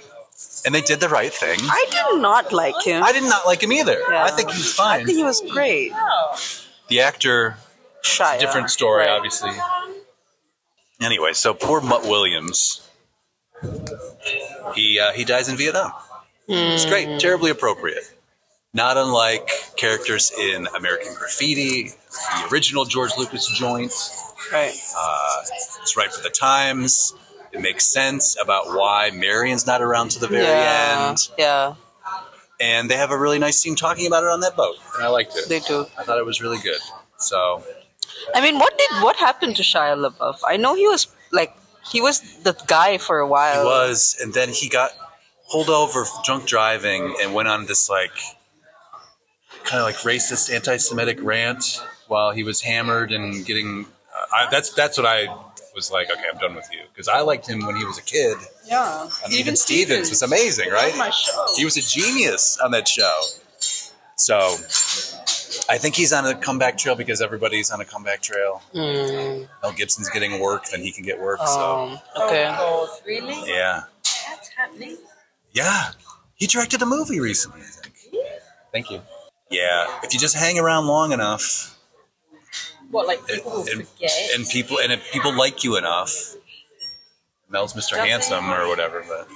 [0.63, 1.58] And they did the right thing.
[1.63, 3.02] I did not like him.
[3.04, 3.98] I did not like him either.
[4.08, 4.24] Yeah.
[4.24, 5.02] I think he's fine.
[5.02, 5.91] I think he was great.
[6.88, 7.58] The actor
[8.04, 8.39] Shia.
[8.39, 9.10] different story, Right.
[9.10, 9.54] obviously.
[11.02, 12.88] Anyway, so poor Mutt Williams.
[14.76, 15.91] He uh, he dies in Vietnam.
[16.48, 18.04] It's great, terribly appropriate.
[18.75, 23.93] Not unlike characters in American Graffiti, the original George Lucas joint.
[24.51, 24.75] Right.
[24.97, 25.41] Uh,
[25.81, 27.13] it's right for the times.
[27.53, 31.07] It makes sense about why Marion's not around to the very yeah.
[31.07, 31.29] end.
[31.38, 31.75] Yeah,
[32.59, 34.75] And they have a really nice scene talking about it on that boat.
[34.95, 35.47] And I liked it.
[35.47, 35.85] they do.
[35.97, 36.81] I thought it was really good.
[37.17, 37.63] So,
[38.33, 40.39] I mean, what did what happened to Shia LaBeouf?
[40.45, 41.55] I know he was like
[41.89, 43.61] he was the guy for a while.
[43.61, 44.91] He was, and then he got
[45.49, 48.11] pulled over for drunk driving and went on this like
[49.65, 53.86] kind of like racist, anti-Semitic rant while he was hammered and getting.
[53.86, 55.28] Uh, I, that's that's what I
[55.75, 56.10] was like.
[56.10, 58.38] Okay, I'm done with you because I liked him when he was a kid.
[58.67, 60.95] Yeah, And even Stevens was amazing, right?
[60.97, 61.45] my show.
[61.58, 63.21] He was a genius on that show.
[64.17, 64.38] So
[65.69, 68.62] I think he's on a comeback trail because everybody's on a comeback trail.
[68.73, 71.39] Mm, Mel Gibson's getting work, then he can get work.
[71.39, 72.45] So um, okay.
[72.58, 73.36] Oh, really?
[73.51, 73.84] yeah.
[74.28, 74.97] That's happening?
[75.51, 75.91] Yeah,
[76.36, 77.62] he directed a movie recently.
[77.62, 77.95] I think.
[78.71, 79.01] Thank you.
[79.51, 81.77] Yeah, if you just hang around long enough,
[82.89, 84.12] What, like and, people will and, forget?
[84.36, 86.12] and people and if people like you enough,
[87.49, 87.95] Mel's Mr.
[87.97, 89.05] Handsome or whatever.
[89.08, 89.27] But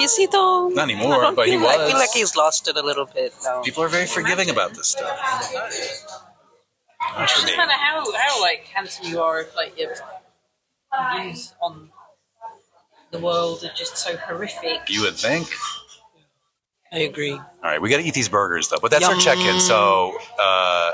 [0.00, 0.68] Is he though?
[0.68, 1.90] Not anymore, but he feel- I was.
[1.90, 3.60] feel like he's lost it a little bit now.
[3.62, 5.18] people are very forgiving about this stuff.
[5.52, 7.54] Not It's for just me.
[7.56, 9.94] kind of how, how like handsome you are if like your
[11.14, 11.90] views on
[13.10, 14.80] the world are just so horrific.
[14.88, 15.48] You would think.
[16.92, 17.32] I agree.
[17.32, 19.60] All right, we got to eat these burgers though, but that's our check-in.
[19.60, 20.92] So uh,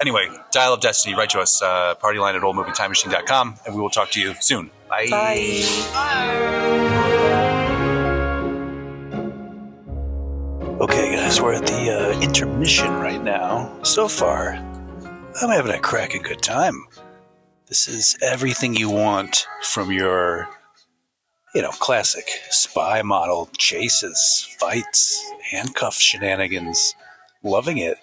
[0.00, 4.10] anyway, Dial of Destiny, write to us, uh, partyline at oldmovietimemachine.com, and we will talk
[4.12, 4.70] to you soon.
[4.88, 5.08] Bye.
[5.10, 6.74] Bye.
[10.80, 13.72] Okay, guys, we're at the uh, intermission right now.
[13.84, 14.54] So far,
[15.40, 16.84] I'm having a cracking good time.
[17.68, 20.48] This is everything you want from your,
[21.54, 26.94] you know, classic spy model chases, fights, handcuff shenanigans.
[27.42, 27.98] Loving it.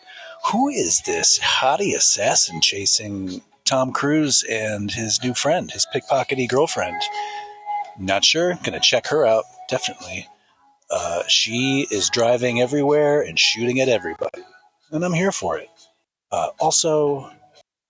[0.52, 7.02] Who is this hottie assassin chasing Tom Cruise and his new friend, his pickpockety girlfriend?
[8.00, 8.58] Not sure.
[8.64, 10.28] Gonna check her out, definitely.
[10.90, 14.44] Uh, she is driving everywhere and shooting at everybody.
[14.92, 15.70] And I'm here for it.
[16.32, 17.32] Uh, also,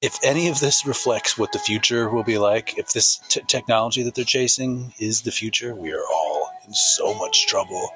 [0.01, 4.01] if any of this reflects what the future will be like, if this t- technology
[4.01, 7.87] that they're chasing is the future, we are all in so much trouble.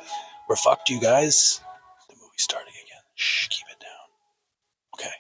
[0.48, 1.62] We're fucked, you guys.
[2.08, 3.02] The movie's starting again.
[3.16, 3.90] Shh, keep it down.
[5.00, 5.16] Okay,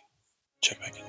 [0.62, 1.06] check back in.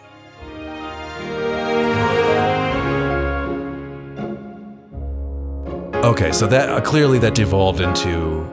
[6.07, 8.45] Okay, so that uh, clearly that devolved into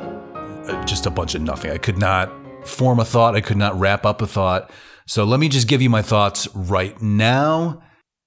[0.67, 1.71] uh, just a bunch of nothing.
[1.71, 2.29] I could not
[2.67, 3.33] form a thought.
[3.33, 4.69] I could not wrap up a thought.
[5.05, 7.81] So let me just give you my thoughts right now.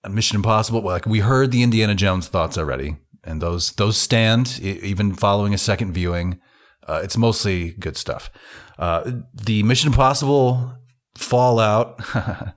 [0.08, 4.60] Mission Impossible, well, like we heard the Indiana Jones thoughts already, and those those stand
[4.60, 6.38] even following a second viewing.
[6.86, 8.30] Uh, it's mostly good stuff.
[8.78, 10.74] Uh, the Mission Impossible
[11.16, 12.00] Fallout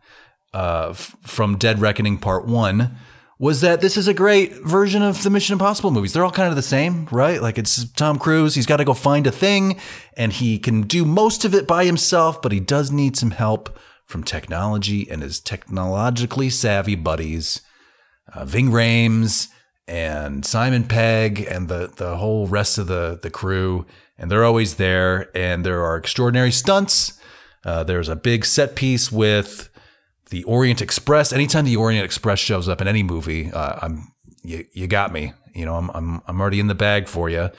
[0.53, 2.97] uh, from Dead Reckoning Part One
[3.39, 6.11] was that this is a great version of the Mission Impossible movies.
[6.11, 7.41] They're all kind of the same, right?
[7.41, 8.53] Like it's Tom Cruise.
[8.53, 9.79] He's got to go find a thing,
[10.17, 13.79] and he can do most of it by himself, but he does need some help
[14.09, 17.61] from technology and his technologically savvy buddies,
[18.33, 19.49] uh, Ving Rhames
[19.87, 23.85] and Simon Pegg, and the the whole rest of the the crew.
[24.17, 27.21] And they're always there, and there are extraordinary stunts.
[27.63, 29.69] Uh, there's a big set piece with
[30.31, 31.31] the Orient Express.
[31.31, 34.11] Anytime the Orient Express shows up in any movie, uh, I'm
[34.43, 35.33] you, you got me.
[35.53, 37.51] You know, I'm I'm I'm already in the bag for you.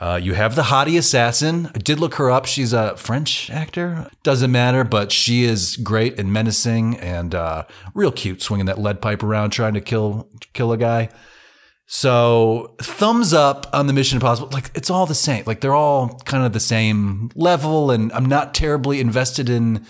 [0.00, 1.70] Uh, you have the hottie assassin.
[1.74, 2.46] I did look her up.
[2.46, 4.08] She's a French actor.
[4.22, 9.02] Doesn't matter, but she is great and menacing and uh, real cute, swinging that lead
[9.02, 11.08] pipe around, trying to kill kill a guy.
[11.86, 14.50] So thumbs up on the Mission Impossible.
[14.52, 15.42] Like it's all the same.
[15.46, 19.84] Like they're all kind of the same level, and I'm not terribly invested in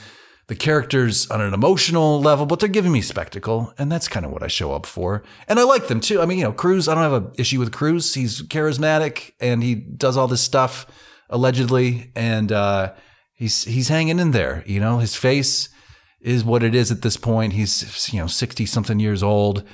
[0.49, 4.33] the characters on an emotional level, but they're giving me spectacle, and that's kind of
[4.33, 5.23] what I show up for.
[5.47, 6.21] And I like them too.
[6.21, 6.89] I mean, you know, Cruise.
[6.89, 8.15] I don't have an issue with Cruise.
[8.15, 10.87] He's charismatic and he does all this stuff
[11.29, 12.95] allegedly, and uh,
[13.35, 14.65] he's he's hanging in there.
[14.67, 15.69] You know, his face
[16.21, 17.53] is what it is at this point.
[17.53, 19.65] He's you know sixty something years old.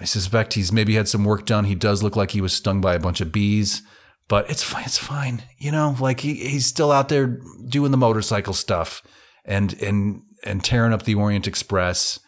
[0.00, 1.64] I suspect he's maybe had some work done.
[1.64, 3.82] He does look like he was stung by a bunch of bees,
[4.28, 4.84] but it's fine.
[4.84, 5.42] It's fine.
[5.56, 9.02] You know, like he, he's still out there doing the motorcycle stuff
[9.44, 12.20] and and and tearing up the Orient Express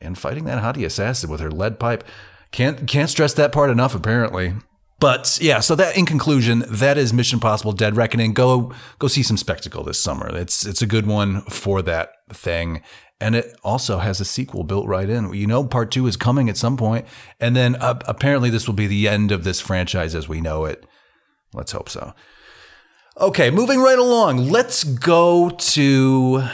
[0.00, 2.04] and fighting that hottie assassin with her lead pipe.
[2.52, 3.94] Can't can't stress that part enough.
[3.94, 4.54] Apparently.
[4.98, 8.32] But yeah, so that in conclusion, that is Mission Impossible: Dead Reckoning.
[8.32, 10.28] Go go see some spectacle this summer.
[10.34, 12.80] It's it's a good one for that thing,
[13.20, 15.34] and it also has a sequel built right in.
[15.34, 17.06] You know, part two is coming at some point,
[17.38, 20.64] and then uh, apparently this will be the end of this franchise as we know
[20.64, 20.86] it.
[21.52, 22.14] Let's hope so.
[23.18, 24.48] Okay, moving right along.
[24.50, 26.44] Let's go to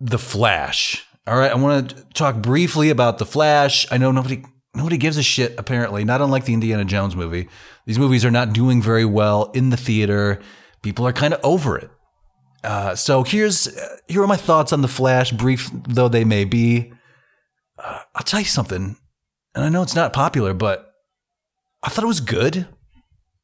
[0.00, 1.06] The Flash.
[1.26, 3.86] All right, I want to talk briefly about The Flash.
[3.92, 4.42] I know nobody
[4.74, 7.48] nobody gives a shit apparently, not unlike the Indiana Jones movie.
[7.86, 10.40] These movies are not doing very well in the theater.
[10.82, 11.90] People are kind of over it.
[12.64, 13.68] Uh, so here's
[14.08, 16.92] here are my thoughts on The Flash, brief though they may be.
[17.78, 18.96] Uh, I'll tell you something,
[19.54, 20.92] and I know it's not popular, but
[21.82, 22.66] I thought it was good.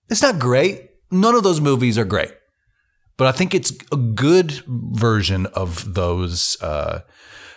[0.08, 0.90] It's not great.
[1.10, 2.32] None of those movies are great,
[3.16, 7.00] but I think it's a good version of those uh,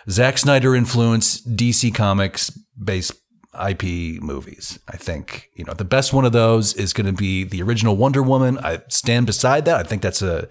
[0.08, 2.50] Zack Snyder influence DC Comics
[2.82, 3.12] based
[3.54, 4.78] IP movies.
[4.88, 7.96] I think you know the best one of those is going to be the original
[7.96, 8.58] Wonder Woman.
[8.58, 9.76] I stand beside that.
[9.76, 10.48] I think that's a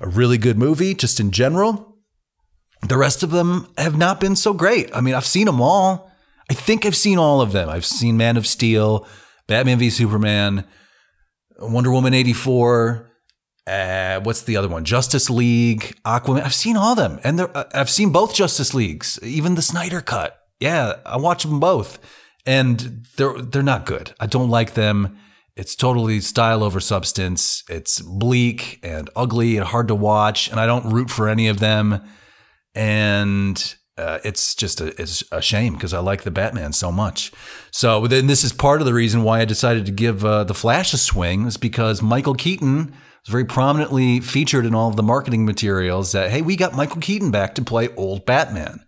[0.00, 1.96] a really good movie just in general.
[2.86, 4.94] The rest of them have not been so great.
[4.94, 6.10] I mean, I've seen them all.
[6.50, 7.68] I think I've seen all of them.
[7.68, 9.06] I've seen Man of Steel,
[9.46, 10.64] Batman v Superman,
[11.58, 13.10] Wonder Woman 84,
[13.66, 14.84] uh, what's the other one?
[14.84, 16.42] Justice League, Aquaman.
[16.42, 17.20] I've seen all of them.
[17.22, 20.38] And uh, I've seen both Justice Leagues, even the Snyder cut.
[20.60, 21.98] Yeah, I watched them both.
[22.46, 24.14] And they're they're not good.
[24.18, 25.18] I don't like them.
[25.54, 27.62] It's totally style over substance.
[27.68, 31.58] It's bleak and ugly and hard to watch, and I don't root for any of
[31.58, 32.00] them.
[32.74, 37.32] And uh, it's just a, it's a shame because I like the Batman so much.
[37.70, 40.54] So then this is part of the reason why I decided to give uh, the
[40.54, 45.02] Flash a swing is because Michael Keaton was very prominently featured in all of the
[45.02, 48.84] marketing materials that hey we got Michael Keaton back to play old Batman.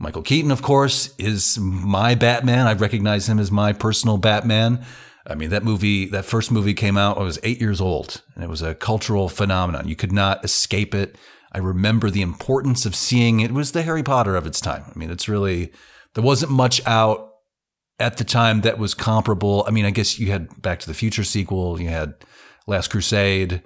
[0.00, 2.68] Michael Keaton, of course, is my Batman.
[2.68, 4.84] I recognize him as my personal Batman.
[5.26, 8.44] I mean, that movie, that first movie came out, I was eight years old, and
[8.44, 9.88] it was a cultural phenomenon.
[9.88, 11.16] You could not escape it.
[11.58, 13.50] I remember the importance of seeing it.
[13.50, 14.84] was the Harry Potter of its time.
[14.94, 15.72] I mean, it's really,
[16.14, 17.32] there wasn't much out
[17.98, 19.64] at the time that was comparable.
[19.66, 22.14] I mean, I guess you had Back to the Future sequel, you had
[22.68, 23.64] Last Crusade,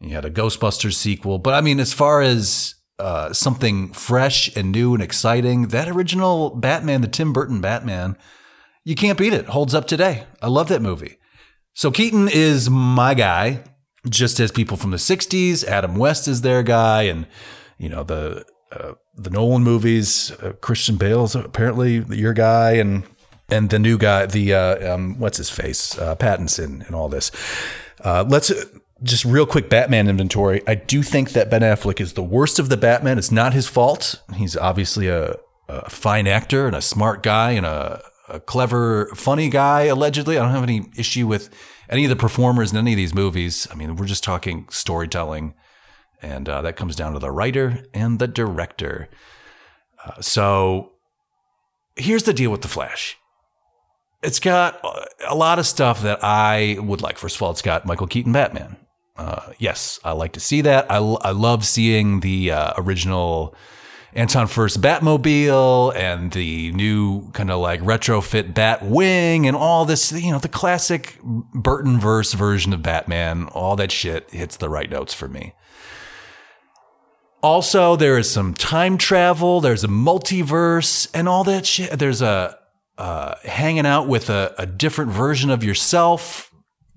[0.00, 1.38] you had a Ghostbusters sequel.
[1.38, 6.50] But I mean, as far as uh, something fresh and new and exciting, that original
[6.50, 8.18] Batman, the Tim Burton Batman,
[8.84, 9.46] you can't beat it.
[9.46, 10.24] Holds up today.
[10.42, 11.16] I love that movie.
[11.72, 13.64] So Keaton is my guy,
[14.08, 15.64] just as people from the '60s.
[15.64, 17.26] Adam West is their guy, and
[17.78, 20.32] you know the uh, the Nolan movies.
[20.42, 23.04] Uh, Christian Bale's apparently your guy, and
[23.50, 27.30] and the new guy, the uh, um, what's his face, uh, Pattinson, and all this.
[28.02, 28.52] Uh, let's
[29.02, 30.62] just real quick Batman inventory.
[30.66, 33.18] I do think that Ben Affleck is the worst of the Batman.
[33.18, 34.22] It's not his fault.
[34.34, 35.36] He's obviously a,
[35.68, 40.38] a fine actor and a smart guy and a a clever, funny guy, allegedly.
[40.38, 41.50] I don't have any issue with
[41.90, 43.66] any of the performers in any of these movies.
[43.70, 45.54] I mean, we're just talking storytelling,
[46.22, 49.08] and uh, that comes down to the writer and the director.
[50.04, 50.92] Uh, so
[51.96, 53.18] here's the deal with The Flash.
[54.22, 54.80] It's got
[55.28, 57.18] a lot of stuff that I would like.
[57.18, 58.76] First of all, it's got Michael Keaton Batman.
[59.16, 60.90] Uh, yes, I like to see that.
[60.90, 63.54] I, I love seeing the uh, original
[64.12, 70.10] Anton Furst Batmobile and the new kind of like retrofit Bat Wing and all this,
[70.10, 74.90] you know, the classic Burton verse version of Batman, all that shit hits the right
[74.90, 75.54] notes for me.
[77.42, 81.98] Also, there is some time travel, there's a multiverse and all that shit.
[81.98, 82.58] There's a
[82.98, 86.52] uh, hanging out with a, a different version of yourself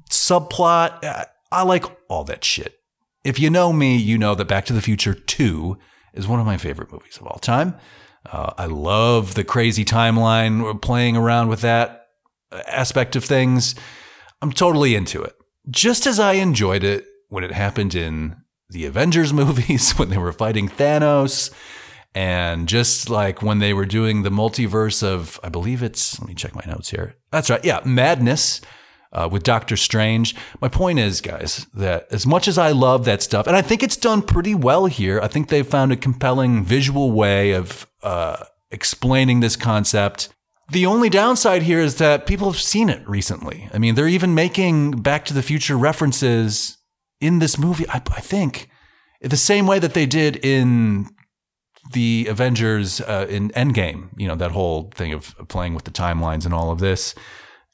[0.10, 1.28] subplot.
[1.52, 2.80] I like all that shit.
[3.24, 5.78] If you know me, you know that Back to the Future 2
[6.14, 7.76] is one of my favorite movies of all time.
[8.32, 12.08] Uh, I love the crazy timeline, playing around with that
[12.68, 13.76] aspect of things.
[14.42, 15.34] I'm totally into it.
[15.70, 18.38] Just as I enjoyed it when it happened in
[18.70, 21.52] the Avengers movies, when they were fighting Thanos,
[22.16, 26.36] and just like when they were doing the multiverse of, I believe it's, let me
[26.36, 27.16] check my notes here.
[27.32, 27.64] That's right.
[27.66, 28.62] Yeah, Madness
[29.14, 30.36] uh, with Doctor Strange.
[30.60, 33.84] My point is, guys, that as much as I love that stuff, and I think
[33.84, 38.44] it's done pretty well here, I think they've found a compelling visual way of uh,
[38.72, 40.30] explaining this concept.
[40.70, 43.70] The only downside here is that people have seen it recently.
[43.74, 46.78] I mean, they're even making Back to the Future references
[47.22, 48.70] in this movie, I, I think,
[49.22, 51.10] the same way that they did in
[51.92, 56.46] the Avengers uh, in Endgame, you know, that whole thing of playing with the timelines
[56.46, 57.14] and all of this.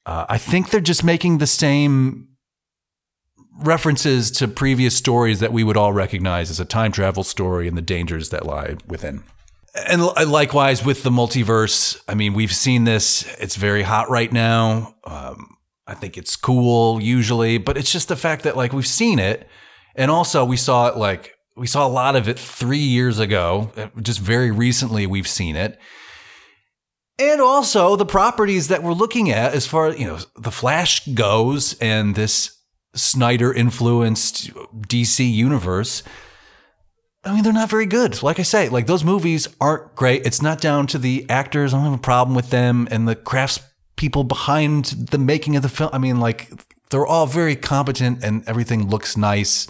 [0.10, 2.30] Uh, I think they're just making the same
[3.60, 7.78] references to previous stories that we would all recognize as a time travel story and
[7.78, 9.22] the dangers that lie within.
[9.88, 13.24] And likewise with the multiverse, I mean, we've seen this.
[13.38, 14.96] It's very hot right now.
[15.04, 19.20] Um, I think it's cool usually, but it's just the fact that like we've seen
[19.20, 19.48] it.
[19.96, 23.72] And also we saw it like, we saw a lot of it three years ago.
[24.02, 25.78] Just very recently, we've seen it
[27.20, 31.78] and also the properties that we're looking at as far you know the flash goes
[31.80, 32.60] and this
[32.96, 34.52] Snyder influenced
[34.88, 36.02] DC universe.
[37.24, 38.24] I mean, they're not very good.
[38.24, 40.26] Like I say, like those movies aren't great.
[40.26, 41.74] It's not down to the actors.
[41.74, 43.60] I don't have a problem with them and the crafts
[43.96, 45.90] people behind the making of the film.
[45.94, 46.50] I mean, like
[46.90, 49.68] they're all very competent and everything looks nice.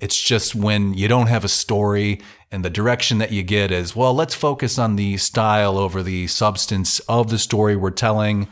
[0.00, 2.20] It's just when you don't have a story
[2.52, 6.26] and the direction that you get is, well, let's focus on the style over the
[6.26, 8.46] substance of the story we're telling.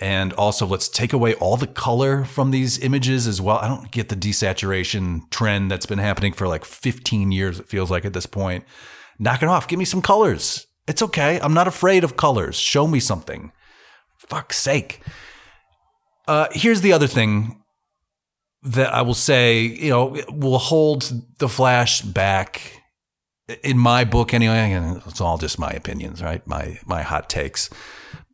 [0.00, 3.58] And also, let's take away all the color from these images as well.
[3.58, 7.90] I don't get the desaturation trend that's been happening for like 15 years, it feels
[7.90, 8.64] like at this point.
[9.18, 9.68] Knock it off.
[9.68, 10.66] Give me some colors.
[10.88, 11.38] It's okay.
[11.38, 12.56] I'm not afraid of colors.
[12.56, 13.52] Show me something.
[14.16, 15.02] Fuck's sake.
[16.26, 17.62] Uh, here's the other thing
[18.62, 22.81] that I will say, you know, will hold the Flash back
[23.62, 24.72] in my book anyway.
[24.72, 26.46] And it's all just my opinions, right?
[26.46, 27.70] My my hot takes.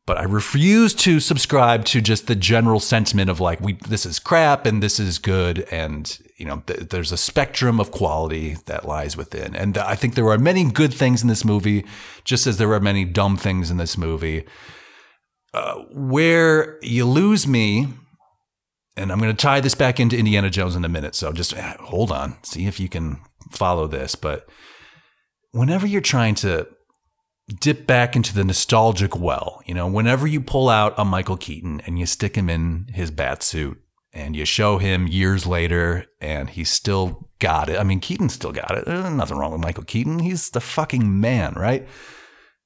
[0.07, 4.19] But I refuse to subscribe to just the general sentiment of like we this is
[4.19, 8.87] crap and this is good and you know th- there's a spectrum of quality that
[8.87, 9.55] lies within.
[9.55, 11.85] And I think there are many good things in this movie,
[12.25, 14.45] just as there are many dumb things in this movie.
[15.53, 17.89] Uh, where you lose me
[18.99, 21.15] and I'm going to tie this back into Indiana Jones in a minute.
[21.15, 24.15] So just uh, hold on, see if you can follow this.
[24.15, 24.49] But
[25.53, 26.69] whenever you're trying to
[27.61, 31.81] dip back into the nostalgic well, you know, whenever you pull out a Michael Keaton
[31.87, 33.81] and you stick him in his bat suit
[34.13, 37.79] and you show him years later and he's still got it.
[37.79, 38.85] I mean, Keaton still got it.
[38.85, 40.19] There's nothing wrong with Michael Keaton.
[40.19, 41.89] He's the fucking man, right?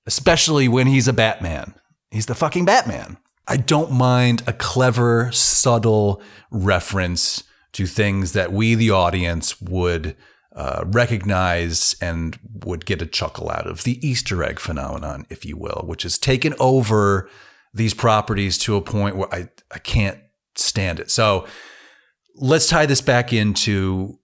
[0.07, 1.75] Especially when he's a Batman.
[2.11, 3.19] He's the fucking Batman.
[3.47, 10.17] I don't mind a clever, subtle reference to things that we, the audience, would
[10.55, 13.85] uh, recognize and would get a chuckle out of.
[13.85, 17.29] The Easter egg phenomenon, if you will, which has taken over
[17.73, 20.19] these properties to a point where I, I can't
[20.57, 21.11] stand it.
[21.11, 21.47] So
[22.37, 24.19] let's tie this back into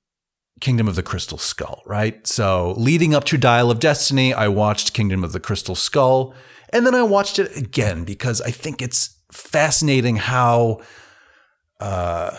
[0.61, 2.27] Kingdom of the Crystal Skull, right?
[2.27, 6.35] So leading up to Dial of Destiny, I watched Kingdom of the Crystal Skull.
[6.71, 10.81] And then I watched it again because I think it's fascinating how
[11.81, 12.37] uh,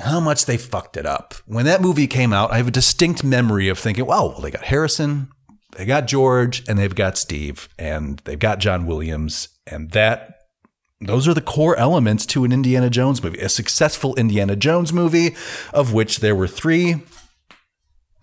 [0.00, 1.34] how much they fucked it up.
[1.46, 4.50] When that movie came out, I have a distinct memory of thinking, wow, well, they
[4.50, 5.28] got Harrison,
[5.76, 10.40] they got George, and they've got Steve, and they've got John Williams, and that
[11.00, 15.34] those are the core elements to an Indiana Jones movie, a successful Indiana Jones movie,
[15.72, 17.02] of which there were three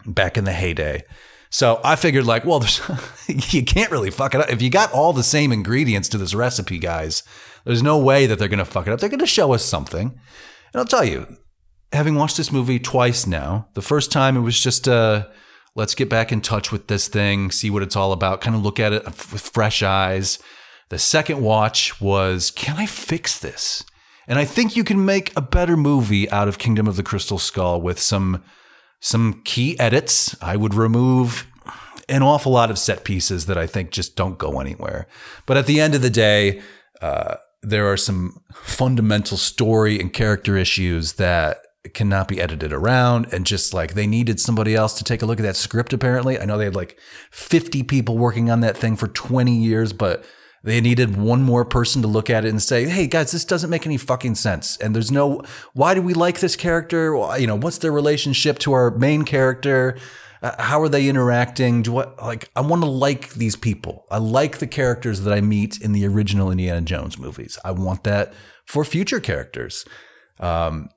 [0.05, 1.03] back in the heyday.
[1.49, 2.63] So I figured, like, well,
[3.27, 4.49] you can't really fuck it up.
[4.51, 7.23] If you got all the same ingredients to this recipe, guys,
[7.63, 8.99] there's no way that they're going to fuck it up.
[8.99, 10.07] They're going to show us something.
[10.73, 11.25] And I'll tell you,
[11.91, 15.27] having watched this movie twice now, the first time it was just, uh,
[15.75, 18.63] let's get back in touch with this thing, see what it's all about, kind of
[18.63, 20.39] look at it with fresh eyes.
[20.89, 23.83] The second watch was, can I fix this?
[24.27, 27.39] And I think you can make a better movie out of Kingdom of the Crystal
[27.39, 28.43] Skull with some
[28.99, 30.35] some key edits.
[30.41, 31.45] I would remove
[32.09, 35.07] an awful lot of set pieces that I think just don't go anywhere.
[35.45, 36.61] But at the end of the day,
[36.99, 41.59] uh, there are some fundamental story and character issues that
[41.93, 45.39] cannot be edited around and just like they needed somebody else to take a look
[45.39, 46.99] at that script apparently i know they had like
[47.31, 50.25] 50 people working on that thing for 20 years but
[50.63, 53.69] they needed one more person to look at it and say, "Hey guys, this doesn't
[53.69, 55.41] make any fucking sense." And there's no
[55.73, 57.15] why do we like this character?
[57.37, 59.97] You know, what's their relationship to our main character?
[60.41, 61.83] Uh, how are they interacting?
[61.83, 64.05] Do what like I want to like these people.
[64.11, 67.57] I like the characters that I meet in the original Indiana Jones movies.
[67.63, 68.33] I want that
[68.65, 69.85] for future characters.
[70.39, 70.89] Um,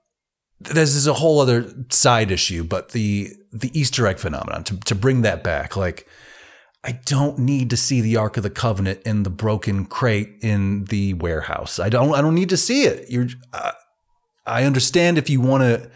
[0.60, 4.94] this is a whole other side issue, but the the Easter egg phenomenon to to
[4.94, 6.06] bring that back, like
[6.84, 10.84] I don't need to see the Ark of the Covenant in the broken crate in
[10.84, 11.78] the warehouse.
[11.78, 12.14] I don't.
[12.14, 13.10] I don't need to see it.
[13.10, 13.28] You're.
[13.52, 13.72] Uh,
[14.46, 15.90] I understand if you want to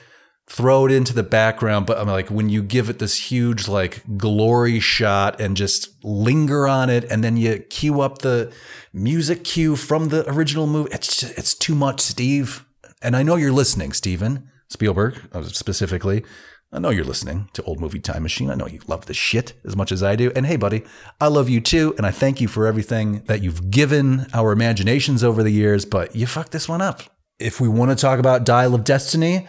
[0.46, 4.02] throw it into the background, but I'm like when you give it this huge like
[4.18, 8.52] glory shot and just linger on it, and then you cue up the
[8.92, 10.90] music cue from the original movie.
[10.92, 12.64] It's just, it's too much, Steve.
[13.02, 16.24] And I know you're listening, Steven Spielberg uh, specifically.
[16.72, 18.50] I know you're listening to Old Movie Time Machine.
[18.50, 20.32] I know you love the shit as much as I do.
[20.34, 20.82] And hey, buddy,
[21.20, 21.94] I love you too.
[21.96, 26.16] And I thank you for everything that you've given our imaginations over the years, but
[26.16, 27.02] you fucked this one up.
[27.38, 29.46] If we want to talk about Dial of Destiny,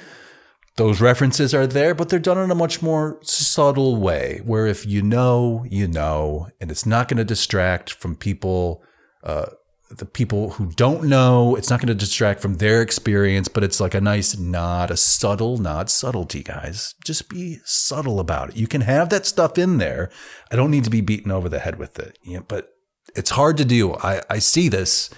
[0.78, 4.86] those references are there, but they're done in a much more subtle way, where if
[4.86, 8.84] you know, you know, and it's not going to distract from people
[9.24, 9.48] uh,
[9.90, 11.56] the people who don't know.
[11.56, 14.98] It's not going to distract from their experience, but it's like a nice nod, a
[14.98, 16.96] subtle nod, subtlety, guys.
[17.04, 18.58] Just be subtle about it.
[18.58, 20.10] You can have that stuff in there.
[20.52, 22.74] I don't need to be beaten over the head with it, you know, but
[23.16, 23.94] it's hard to do.
[23.96, 25.10] I, I see this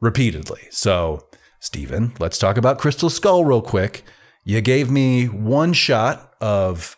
[0.00, 0.62] repeatedly.
[0.70, 1.28] So,
[1.60, 4.02] Stephen, let's talk about Crystal Skull real quick.
[4.44, 6.96] You gave me one shot of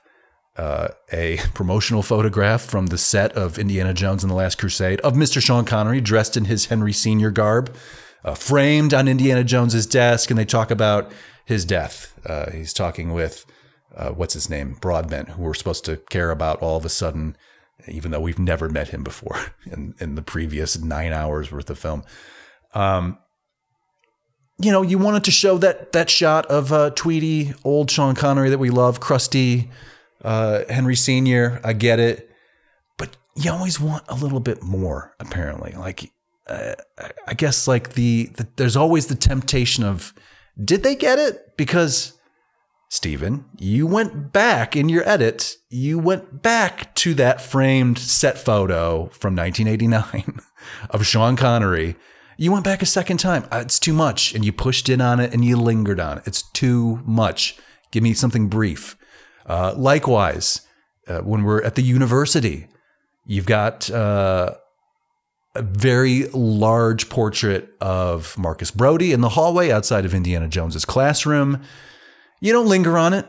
[0.60, 5.14] uh, a promotional photograph from the set of Indiana Jones and the Last Crusade of
[5.14, 5.40] Mr.
[5.40, 7.30] Sean Connery dressed in his Henry Sr.
[7.30, 7.74] garb,
[8.24, 11.10] uh, framed on Indiana Jones's desk, and they talk about
[11.46, 12.12] his death.
[12.26, 13.46] Uh, he's talking with
[13.96, 17.38] uh, what's his name, Broadbent, who we're supposed to care about all of a sudden,
[17.88, 21.78] even though we've never met him before in, in the previous nine hours worth of
[21.78, 22.04] film.
[22.74, 23.18] Um,
[24.58, 28.50] you know, you wanted to show that that shot of uh, Tweety, old Sean Connery
[28.50, 29.70] that we love, crusty
[30.22, 31.60] uh, Henry Senior.
[31.64, 32.30] I get it,
[32.98, 35.14] but you always want a little bit more.
[35.20, 36.10] Apparently, like
[36.48, 36.74] uh,
[37.26, 40.12] I guess like the, the there's always the temptation of
[40.62, 42.18] did they get it because
[42.92, 49.08] Stephen, you went back in your edit, you went back to that framed set photo
[49.10, 50.40] from 1989
[50.90, 51.94] of Sean Connery.
[52.36, 53.46] You went back a second time.
[53.52, 54.34] Uh, it's too much.
[54.34, 56.26] And you pushed in on it and you lingered on it.
[56.26, 57.56] It's too much.
[57.92, 58.96] Give me something brief.
[59.46, 60.62] Uh, likewise,
[61.08, 62.68] uh, when we're at the university,
[63.24, 64.54] you've got uh,
[65.54, 71.62] a very large portrait of Marcus Brody in the hallway outside of Indiana Jones's classroom.
[72.40, 73.26] You don't linger on it.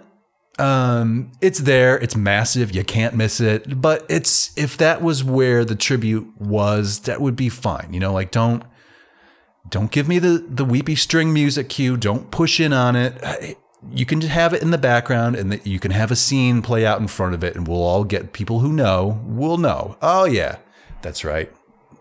[0.60, 1.98] Um, it's there.
[1.98, 2.76] It's massive.
[2.76, 3.82] You can't miss it.
[3.82, 7.94] But it's if that was where the tribute was, that would be fine.
[7.94, 8.64] You know, like don't
[9.70, 11.98] don't give me the the weepy string music cue.
[11.98, 13.58] Don't push in on it.
[13.90, 17.00] You can have it in the background, and you can have a scene play out
[17.00, 19.98] in front of it, and we'll all get people who know will know.
[20.02, 20.58] Oh yeah,
[21.02, 21.52] that's right.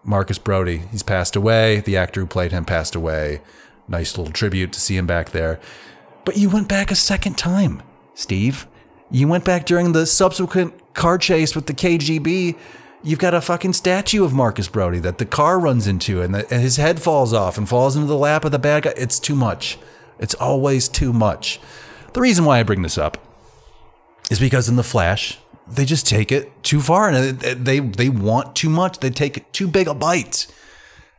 [0.04, 0.78] Marcus Brody.
[0.90, 1.80] He's passed away.
[1.80, 3.40] The actor who played him passed away.
[3.88, 5.60] Nice little tribute to see him back there.
[6.24, 7.82] But you went back a second time,
[8.14, 8.66] Steve.
[9.10, 12.56] You went back during the subsequent car chase with the KGB.
[13.02, 16.52] You've got a fucking statue of Marcus Brody that the car runs into and, the,
[16.52, 18.92] and his head falls off and falls into the lap of the bad guy.
[18.96, 19.78] It's too much.
[20.20, 21.58] It's always too much.
[22.12, 23.18] The reason why I bring this up
[24.30, 28.54] is because in The Flash, they just take it too far and they they want
[28.54, 28.98] too much.
[28.98, 30.46] They take too big a bite.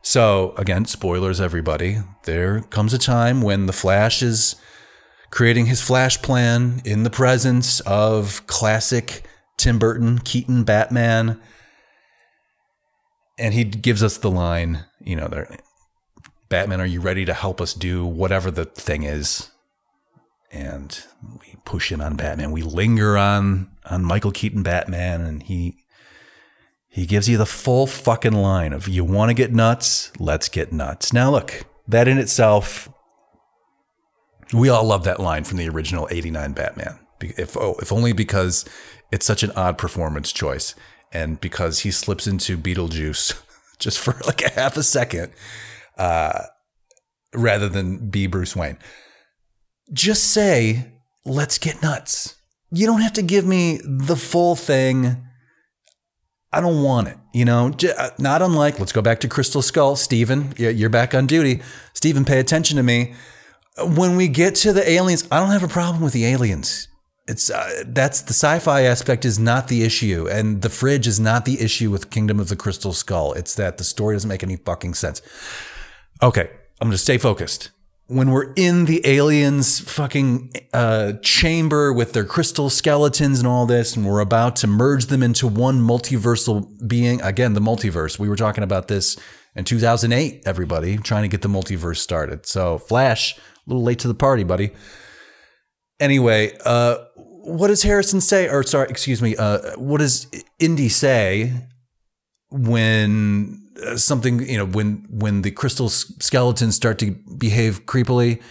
[0.01, 1.97] So again, spoilers, everybody.
[2.23, 4.55] There comes a time when the Flash is
[5.29, 9.23] creating his Flash plan in the presence of classic
[9.57, 11.39] Tim Burton, Keaton, Batman,
[13.37, 15.45] and he gives us the line, you know,
[16.51, 19.51] Batman, are you ready to help us do whatever the thing is?
[20.51, 21.01] And
[21.39, 22.51] we push in on Batman.
[22.51, 25.77] We linger on on Michael Keaton Batman, and he
[26.89, 30.73] he gives you the full fucking line of you want to get nuts, let's get
[30.73, 31.13] nuts.
[31.13, 32.89] Now look, that in itself,
[34.53, 36.99] we all love that line from the original '89 Batman.
[37.21, 38.65] If oh, if only because
[39.09, 40.75] it's such an odd performance choice,
[41.13, 43.41] and because he slips into Beetlejuice
[43.79, 45.31] just for like a half a second,
[46.01, 46.43] uh,
[47.33, 48.77] rather than be Bruce Wayne.
[49.93, 50.93] Just say,
[51.25, 52.41] "Let's get nuts."
[52.71, 55.17] you don't have to give me the full thing.
[56.53, 57.17] I don't want it.
[57.33, 59.95] You know, uh, not unlike, let's go back to Crystal Skull.
[59.95, 61.61] Steven, you're back on duty.
[61.93, 63.13] Steven, pay attention to me.
[63.79, 66.87] When we get to the aliens, I don't have a problem with the aliens.
[67.27, 71.45] It's uh, that's the sci-fi aspect is not the issue, and the fridge is not
[71.45, 73.33] the issue with Kingdom of the Crystal Skull.
[73.33, 75.21] It's that the story doesn't make any fucking sense.
[76.23, 76.49] Okay,
[76.79, 77.71] I'm going to stay focused
[78.11, 83.95] when we're in the aliens fucking uh, chamber with their crystal skeletons and all this,
[83.95, 87.21] and we're about to merge them into one multiversal being.
[87.21, 88.19] Again, the multiverse.
[88.19, 89.17] We were talking about this
[89.55, 92.45] in 2008, everybody, trying to get the multiverse started.
[92.45, 94.71] So, Flash, a little late to the party, buddy.
[96.01, 98.49] Anyway, uh, what does Harrison say?
[98.49, 100.27] Or, sorry, excuse me, uh, what does
[100.59, 101.53] Indy say
[102.49, 108.41] when uh, something you know when when the crystal skeletons start to behave creepily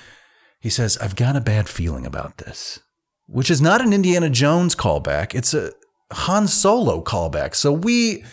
[0.60, 2.80] he says i've got a bad feeling about this
[3.26, 5.34] which is not an indiana jones callback.
[5.34, 5.72] It's a
[6.12, 7.54] han solo callback.
[7.54, 8.24] So we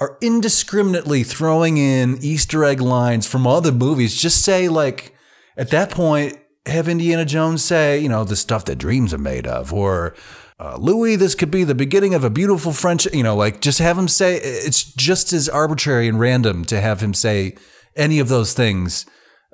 [0.00, 4.20] are indiscriminately throwing in easter egg lines from other movies.
[4.20, 5.14] Just say like
[5.56, 9.46] at that point have indiana jones say you know the stuff that dreams are made
[9.46, 10.14] of or
[10.58, 13.78] uh, Louis, this could be the beginning of a beautiful French, you know, like just
[13.78, 17.56] have him say, it's just as arbitrary and random to have him say
[17.94, 19.04] any of those things.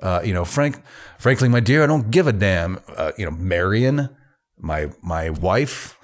[0.01, 0.81] Uh, you know, Frank,
[1.19, 2.79] frankly, my dear, I don't give a damn.
[2.95, 4.15] Uh, you know, Marion,
[4.57, 5.97] my, my wife,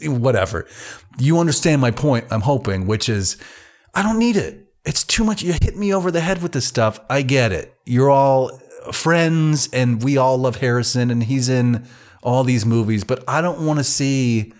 [0.06, 0.66] whatever.
[1.18, 3.36] You understand my point, I'm hoping, which is
[3.94, 4.66] I don't need it.
[4.84, 5.42] It's too much.
[5.42, 6.98] You hit me over the head with this stuff.
[7.10, 7.74] I get it.
[7.84, 8.61] You're all
[8.92, 11.86] friends and we all love Harrison and he's in
[12.22, 14.52] all these movies, but I don't want to see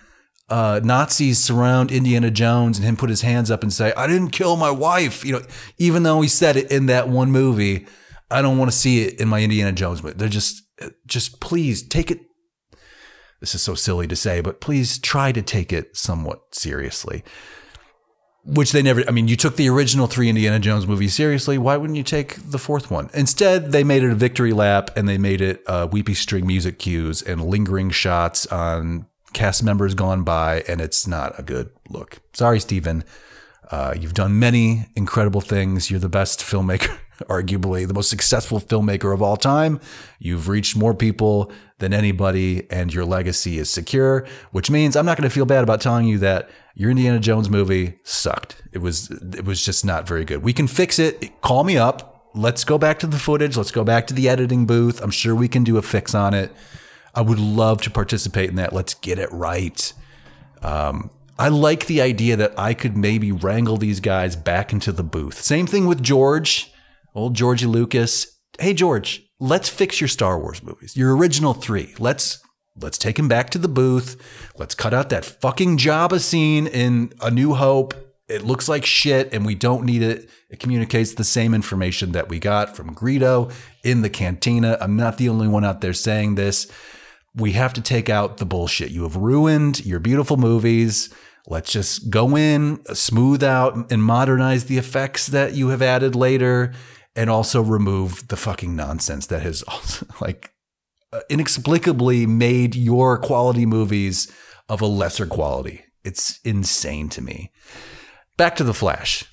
[0.48, 4.30] uh, Nazis surround Indiana Jones and him put his hands up and say, "I didn't
[4.30, 5.42] kill my wife." You know,
[5.78, 7.86] even though he said it in that one movie,
[8.30, 10.16] I don't want to see it in my Indiana Jones movie.
[10.16, 10.62] They're just
[11.06, 12.20] just please take it.
[13.40, 17.24] This is so silly to say, but please try to take it somewhat seriously.
[18.44, 21.58] Which they never, I mean, you took the original three Indiana Jones movies seriously.
[21.58, 23.08] Why wouldn't you take the fourth one?
[23.14, 26.80] Instead, they made it a victory lap and they made it uh, weepy string music
[26.80, 32.18] cues and lingering shots on cast members gone by, and it's not a good look.
[32.32, 33.04] Sorry, Steven.
[33.72, 35.90] Uh, you've done many incredible things.
[35.90, 39.80] You're the best filmmaker, arguably the most successful filmmaker of all time.
[40.18, 45.16] You've reached more people than anybody, and your legacy is secure, which means I'm not
[45.16, 48.62] going to feel bad about telling you that your Indiana Jones movie sucked.
[48.72, 50.42] It was it was just not very good.
[50.42, 51.40] We can fix it.
[51.40, 52.30] Call me up.
[52.34, 53.56] Let's go back to the footage.
[53.56, 55.02] Let's go back to the editing booth.
[55.02, 56.52] I'm sure we can do a fix on it.
[57.14, 58.74] I would love to participate in that.
[58.74, 59.92] Let's get it right.
[60.60, 65.02] Um, I like the idea that I could maybe wrangle these guys back into the
[65.02, 65.40] booth.
[65.40, 66.72] Same thing with George,
[67.14, 68.38] old Georgie Lucas.
[68.58, 70.96] Hey George, let's fix your Star Wars movies.
[70.96, 71.94] Your original 3.
[71.98, 72.42] Let's
[72.80, 74.20] let's take him back to the booth.
[74.56, 77.94] Let's cut out that fucking Jabba scene in A New Hope.
[78.28, 80.28] It looks like shit and we don't need it.
[80.50, 83.52] It communicates the same information that we got from Greedo
[83.82, 84.76] in the cantina.
[84.80, 86.70] I'm not the only one out there saying this.
[87.34, 88.90] We have to take out the bullshit.
[88.90, 91.12] You have ruined your beautiful movies.
[91.46, 96.72] Let's just go in, smooth out, and modernize the effects that you have added later,
[97.16, 99.64] and also remove the fucking nonsense that has
[100.20, 100.52] like
[101.12, 104.30] uh, inexplicably made your quality movies
[104.68, 105.84] of a lesser quality.
[106.04, 107.50] It's insane to me.
[108.36, 109.24] Back to the Flash.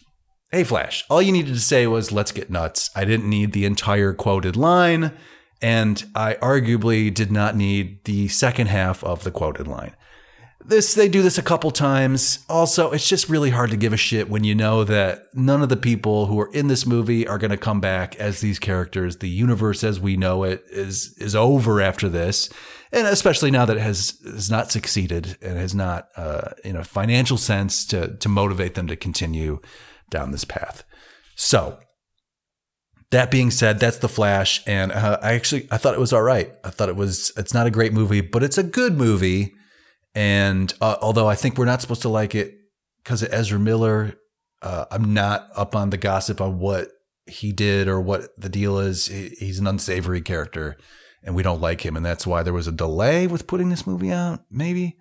[0.52, 2.90] Hey, Flash, all you needed to say was, let's get nuts.
[2.96, 5.16] I didn't need the entire quoted line.
[5.62, 9.94] And I arguably did not need the second half of the quoted line.
[10.64, 12.46] This they do this a couple times.
[12.50, 15.70] Also, it's just really hard to give a shit when you know that none of
[15.70, 19.18] the people who are in this movie are going to come back as these characters.
[19.18, 22.50] The universe as we know it is is over after this,
[22.92, 26.84] and especially now that it has has not succeeded and has not, uh, in a
[26.84, 29.62] financial sense, to to motivate them to continue
[30.10, 30.84] down this path.
[31.36, 31.80] So
[33.12, 36.22] that being said, that's the Flash, and uh, I actually I thought it was all
[36.22, 36.54] right.
[36.64, 39.54] I thought it was it's not a great movie, but it's a good movie.
[40.14, 42.56] And uh, although I think we're not supposed to like it
[43.04, 44.16] because of Ezra Miller,
[44.62, 46.90] uh, I'm not up on the gossip on what
[47.26, 49.08] he did or what the deal is.
[49.08, 50.78] He, he's an unsavory character,
[51.24, 53.88] and we don't like him, and that's why there was a delay with putting this
[53.88, 54.44] movie out.
[54.52, 54.98] Maybe.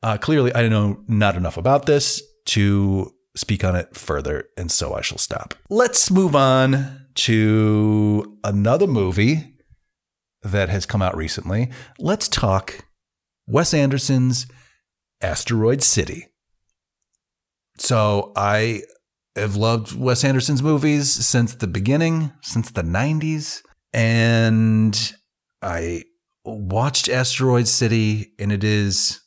[0.00, 4.70] Uh, clearly, I don't know not enough about this to speak on it further, and
[4.70, 5.54] so I shall stop.
[5.68, 9.54] Let's move on to another movie
[10.42, 11.70] that has come out recently.
[11.98, 12.86] Let's talk
[13.46, 14.46] Wes Anderson's
[15.20, 16.28] Asteroid City.
[17.78, 18.82] So I
[19.34, 23.62] have loved Wes Anderson's movies since the beginning, since the 90s.
[23.92, 25.14] And
[25.62, 26.04] I
[26.44, 29.20] watched Asteroid City, and it is,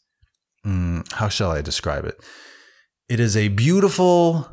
[0.66, 2.24] mm, how shall I describe it?
[3.08, 4.48] It is a beautiful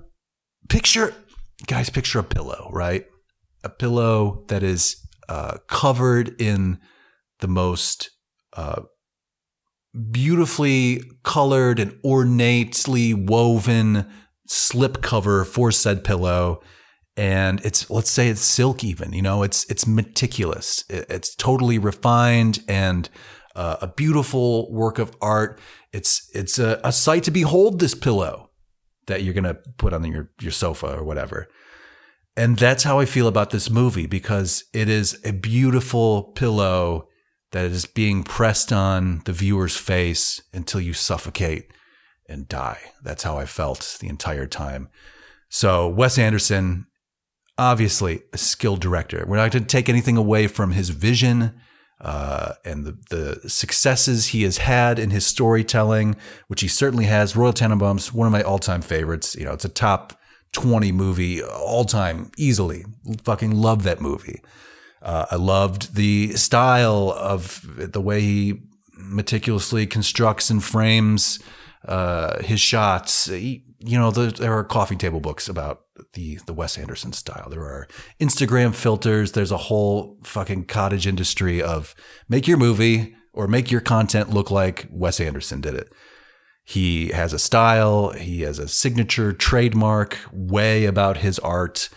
[0.69, 1.15] picture.
[1.67, 3.07] Guys, picture a pillow, right?
[3.67, 4.97] A pillow that is
[5.29, 6.79] uh, covered in
[7.41, 8.11] the most
[8.53, 8.83] uh,
[10.11, 14.09] beautifully colored and ornately woven
[14.47, 16.63] slip cover for said pillow.
[17.17, 20.85] And it's let's say it's silk even you know it's it's meticulous.
[20.89, 23.09] It's totally refined and
[23.57, 25.59] uh, a beautiful work of art.
[25.93, 28.51] It's it's a, a sight to behold this pillow
[29.07, 31.49] that you're gonna put on your your sofa or whatever
[32.37, 37.09] and that's how I feel about this movie because it is a beautiful pillow
[37.53, 41.71] that is being pressed on the viewer's face until you suffocate
[42.29, 42.79] and die.
[43.03, 44.89] That's how I felt the entire time.
[45.49, 46.87] So, Wes Anderson,
[47.57, 49.25] obviously a skilled director.
[49.27, 51.59] We're not going to take anything away from his vision
[52.01, 56.17] uh, and the, the successes he has had in his storytelling,
[56.49, 57.37] which he certainly has.
[57.37, 59.35] Royal Tenenbaums, one of my all time favorites.
[59.35, 60.21] You know, it's a top
[60.53, 62.85] 20 movie all time easily.
[63.25, 64.41] Fucking love that movie.
[65.03, 68.63] Uh, I loved the style of the way he
[68.97, 71.39] meticulously constructs and frames
[71.87, 73.27] uh, his shots.
[73.27, 75.83] He, you know, the, there are coffee table books about
[76.15, 77.49] the the Wes Anderson style.
[77.51, 77.87] There are
[78.21, 79.33] Instagram filters.
[79.33, 81.95] There's a whole fucking cottage industry of
[82.29, 85.93] make your movie or make your content look like Wes Anderson did it.
[86.69, 91.89] He has a style, he has a signature trademark way about his art,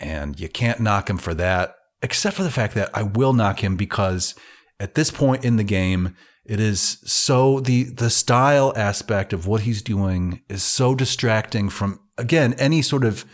[0.00, 3.62] and you can't knock him for that, except for the fact that I will knock
[3.62, 4.34] him because
[4.80, 6.16] at this point in the game,
[6.46, 12.00] it is so the the style aspect of what he's doing is so distracting from
[12.16, 13.26] again any sort of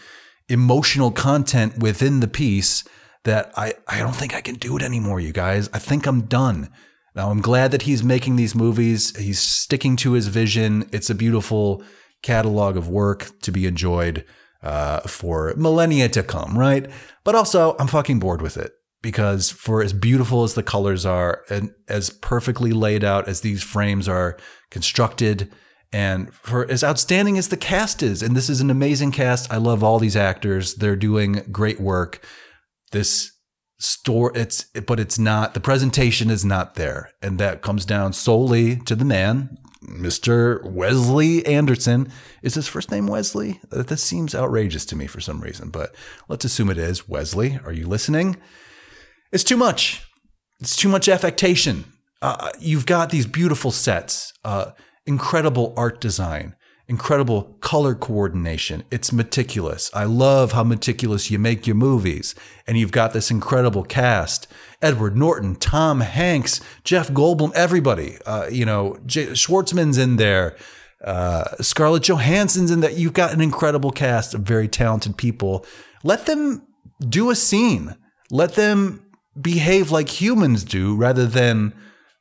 [0.49, 2.83] emotional content within the piece
[3.25, 5.69] that I, I don't think I can do it anymore, you guys.
[5.73, 6.69] I think I'm done.
[7.15, 9.17] Now, I'm glad that he's making these movies.
[9.17, 10.89] He's sticking to his vision.
[10.93, 11.83] It's a beautiful
[12.23, 14.25] catalog of work to be enjoyed
[14.63, 16.91] uh, for millennia to come, right?
[17.25, 21.43] But also, I'm fucking bored with it because for as beautiful as the colors are
[21.49, 24.37] and as perfectly laid out as these frames are
[24.71, 25.51] constructed,
[25.93, 29.53] and for as outstanding as the cast is, and this is an amazing cast.
[29.53, 30.75] I love all these actors.
[30.75, 32.25] They're doing great work.
[32.93, 33.33] This
[33.81, 37.11] store it's but it's not the presentation is not there.
[37.23, 42.13] And that comes down solely to the man mr wesley anderson.
[42.43, 43.61] Is his first name wesley?
[43.71, 45.95] This seems outrageous to me for some reason but
[46.29, 47.09] let's assume it is.
[47.09, 48.37] Wesley are you listening?
[49.33, 50.05] It's too much.
[50.61, 51.85] It's too much affectation.
[52.21, 54.73] Uh, you've got these beautiful sets uh,
[55.07, 56.55] incredible art design
[56.91, 58.83] incredible color coordination.
[58.91, 59.91] It's meticulous.
[59.95, 62.35] I love how meticulous you make your movies.
[62.67, 64.49] And you've got this incredible cast
[64.83, 68.19] Edward Norton, Tom Hanks, Jeff Goldblum, everybody.
[68.27, 70.57] Uh, you know, J- Schwartzman's in there.
[71.05, 72.91] Uh, Scarlett Johansson's in there.
[72.91, 75.65] You've got an incredible cast of very talented people.
[76.03, 76.67] Let them
[76.99, 77.95] do a scene.
[78.33, 79.07] Let them
[79.41, 81.73] behave like humans do rather than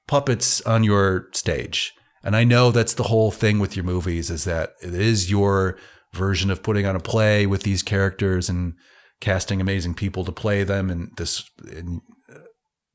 [0.07, 1.95] puppets on your stage.
[2.24, 5.78] And I know that's the whole thing with your movies is that it is your
[6.13, 8.74] version of putting on a play with these characters and
[9.22, 12.01] casting amazing people to play them and this and,
[12.34, 12.39] uh,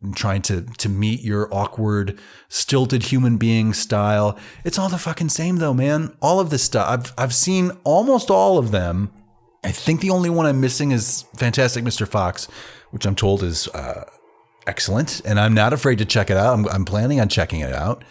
[0.02, 2.18] and trying to to meet your awkward
[2.48, 4.38] stilted human being style.
[4.64, 6.16] It's all the fucking same though, man.
[6.20, 6.88] All of this stuff.
[6.88, 9.10] I've I've seen almost all of them.
[9.62, 12.06] I think the only one I'm missing is Fantastic Mr.
[12.06, 12.48] Fox,
[12.90, 14.04] which I'm told is uh,
[14.66, 16.52] excellent, and I'm not afraid to check it out.
[16.52, 18.04] I'm, I'm planning on checking it out.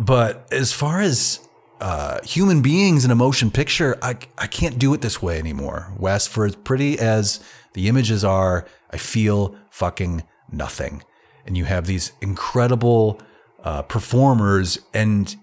[0.00, 1.46] But as far as
[1.78, 5.92] uh, human beings in a motion picture, I, I can't do it this way anymore.
[5.98, 7.40] Wes, for as pretty as
[7.74, 11.04] the images are, I feel fucking nothing.
[11.44, 13.20] And you have these incredible
[13.62, 15.36] uh, performers, and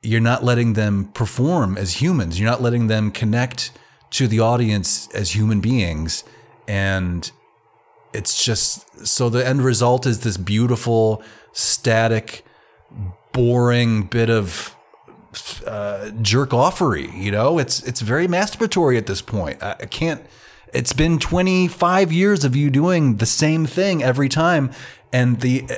[0.00, 2.38] you're not letting them perform as humans.
[2.38, 3.72] You're not letting them connect
[4.10, 6.22] to the audience as human beings.
[6.68, 7.28] And
[8.12, 11.20] it's just so the end result is this beautiful,
[11.52, 12.44] static,
[13.34, 14.74] boring bit of
[15.66, 17.12] uh, jerk offery.
[17.14, 19.62] You know, it's it's very masturbatory at this point.
[19.62, 20.24] I, I can't.
[20.72, 24.70] It's been 25 years of you doing the same thing every time,
[25.12, 25.68] and the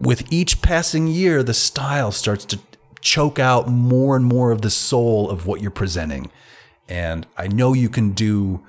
[0.00, 2.60] with each passing year, the style starts to
[3.00, 6.30] choke out more and more of the soul of what you're presenting.
[6.88, 8.64] And I know you can do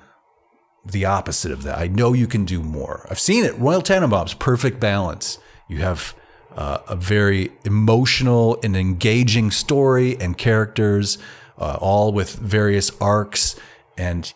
[0.84, 1.78] the opposite of that.
[1.78, 3.06] I know you can do more.
[3.10, 3.56] I've seen it.
[3.58, 5.38] Royal Tenenbaums, perfect balance.
[5.68, 6.14] You have
[6.56, 11.18] uh, a very emotional and engaging story and characters,
[11.58, 13.56] uh, all with various arcs,
[13.96, 14.32] and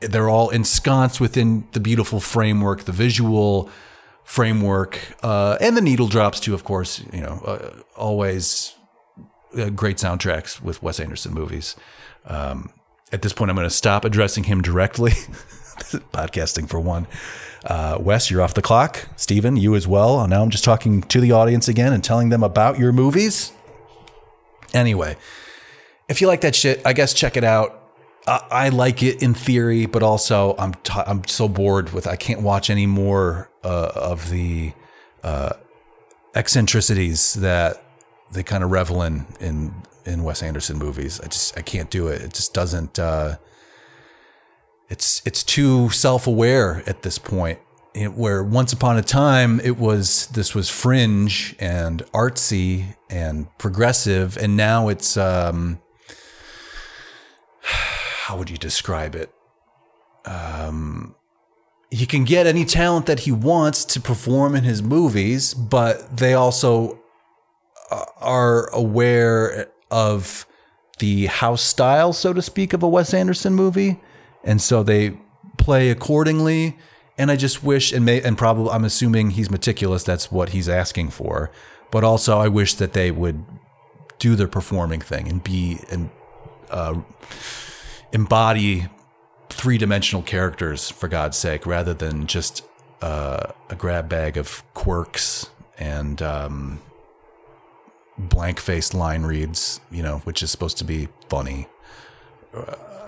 [0.00, 3.70] they're all ensconced within the beautiful framework, the visual
[4.24, 6.54] framework, uh, and the needle drops too.
[6.54, 8.74] Of course, you know, uh, always
[9.56, 11.76] uh, great soundtracks with Wes Anderson movies.
[12.24, 12.70] Um,
[13.12, 15.12] at this point, I'm going to stop addressing him directly.
[16.12, 17.06] Podcasting for one.
[17.64, 19.08] Uh, Wes, you're off the clock.
[19.16, 20.26] Steven, you as well.
[20.26, 23.52] Now I'm just talking to the audience again and telling them about your movies.
[24.74, 25.16] Anyway,
[26.08, 27.78] if you like that shit, I guess check it out.
[28.26, 32.16] I, I like it in theory, but also I'm t- I'm so bored with I
[32.16, 34.72] can't watch any more uh, of the
[35.22, 35.52] uh,
[36.34, 37.82] eccentricities that
[38.32, 41.20] they kind of revel in in in Wes Anderson movies.
[41.20, 42.22] I just I can't do it.
[42.22, 42.98] It just doesn't.
[44.92, 47.58] It's it's too self aware at this point.
[47.94, 54.36] It, where once upon a time it was this was fringe and artsy and progressive,
[54.36, 55.80] and now it's um,
[57.62, 59.32] how would you describe it?
[60.26, 61.14] Um,
[61.90, 66.34] he can get any talent that he wants to perform in his movies, but they
[66.34, 67.00] also
[67.90, 70.44] uh, are aware of
[70.98, 73.98] the house style, so to speak, of a Wes Anderson movie,
[74.44, 75.18] and so they
[75.58, 76.76] play accordingly.
[77.18, 80.02] And I just wish, and may, and probably, I'm assuming he's meticulous.
[80.02, 81.50] That's what he's asking for.
[81.90, 83.44] But also, I wish that they would
[84.18, 86.10] do their performing thing and be and
[86.70, 87.00] uh,
[88.12, 88.88] embody
[89.50, 92.64] three dimensional characters for God's sake, rather than just
[93.02, 96.80] uh, a grab bag of quirks and um,
[98.16, 101.68] blank faced line reads, you know, which is supposed to be funny,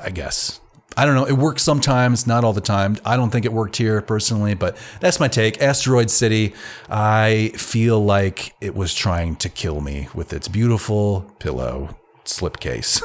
[0.02, 0.60] I guess.
[0.96, 1.24] I don't know.
[1.24, 2.96] It works sometimes, not all the time.
[3.04, 5.60] I don't think it worked here personally, but that's my take.
[5.60, 6.54] Asteroid City,
[6.88, 13.02] I feel like it was trying to kill me with its beautiful pillow slipcase.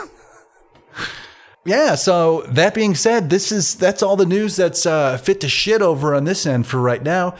[1.66, 5.50] yeah, so that being said, this is that's all the news that's uh, fit to
[5.50, 7.36] shit over on this end for right now.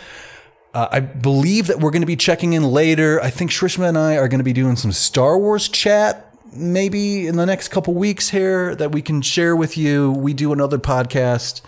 [0.74, 3.20] Uh, I believe that we're going to be checking in later.
[3.22, 7.28] I think Shrishma and I are going to be doing some Star Wars chat maybe
[7.28, 10.12] in the next couple weeks here that we can share with you.
[10.12, 11.62] We do another podcast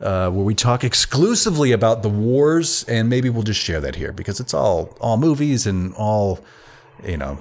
[0.00, 4.12] uh, where we talk exclusively about the wars, and maybe we'll just share that here
[4.12, 6.40] because it's all all movies and all
[7.06, 7.38] you know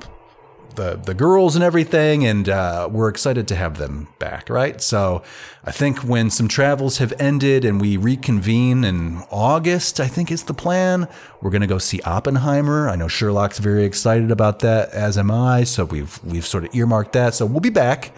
[0.76, 4.82] the the girls and everything, and uh, we're excited to have them back, right?
[4.82, 5.24] So
[5.64, 10.44] I think when some travels have ended and we reconvene in August, I think is
[10.44, 11.08] the plan.
[11.42, 12.90] We're gonna go see Oppenheimer.
[12.90, 15.64] I know Sherlock's very excited about that, as am I.
[15.64, 17.34] So we've we've sort of earmarked that.
[17.36, 18.14] So we'll be back.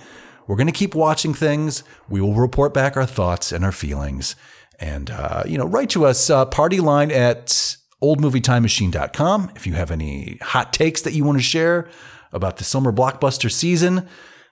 [0.48, 1.84] We're gonna keep watching things.
[2.10, 4.36] We will report back our thoughts and our feelings.
[4.80, 9.90] And uh, you know, write to us uh, party line at oldmovietimemachine.com if you have
[9.90, 11.88] any hot takes that you want to share
[12.34, 14.08] about the summer blockbuster season.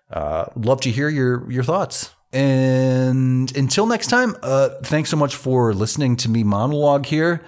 [0.09, 2.11] Uh, love to hear your your thoughts.
[2.33, 7.41] And until next time, uh, thanks so much for listening to me monologue here.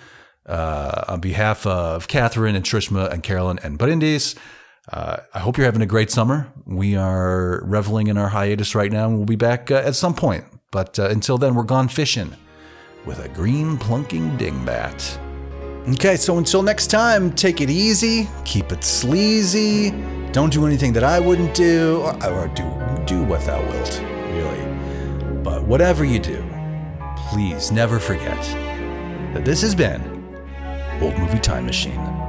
[0.46, 4.36] Uh, on behalf of Katherine and Shrishma and Carolyn and Brindis,
[4.92, 6.52] uh, I hope you're having a great summer.
[6.66, 10.14] We are reveling in our hiatus right now, and we'll be back uh, at some
[10.14, 10.44] point.
[10.72, 12.36] But uh, until then, we're gone fishing
[13.06, 15.33] with a green plunking dingbat.
[15.86, 19.92] Okay, so until next time, take it easy, keep it sleazy,
[20.32, 22.64] don't do anything that I wouldn't do, or, or do
[23.06, 25.42] do what thou wilt, really.
[25.44, 26.42] But whatever you do,
[27.18, 28.42] please never forget
[29.34, 30.02] that this has been
[31.02, 32.23] Old Movie Time Machine.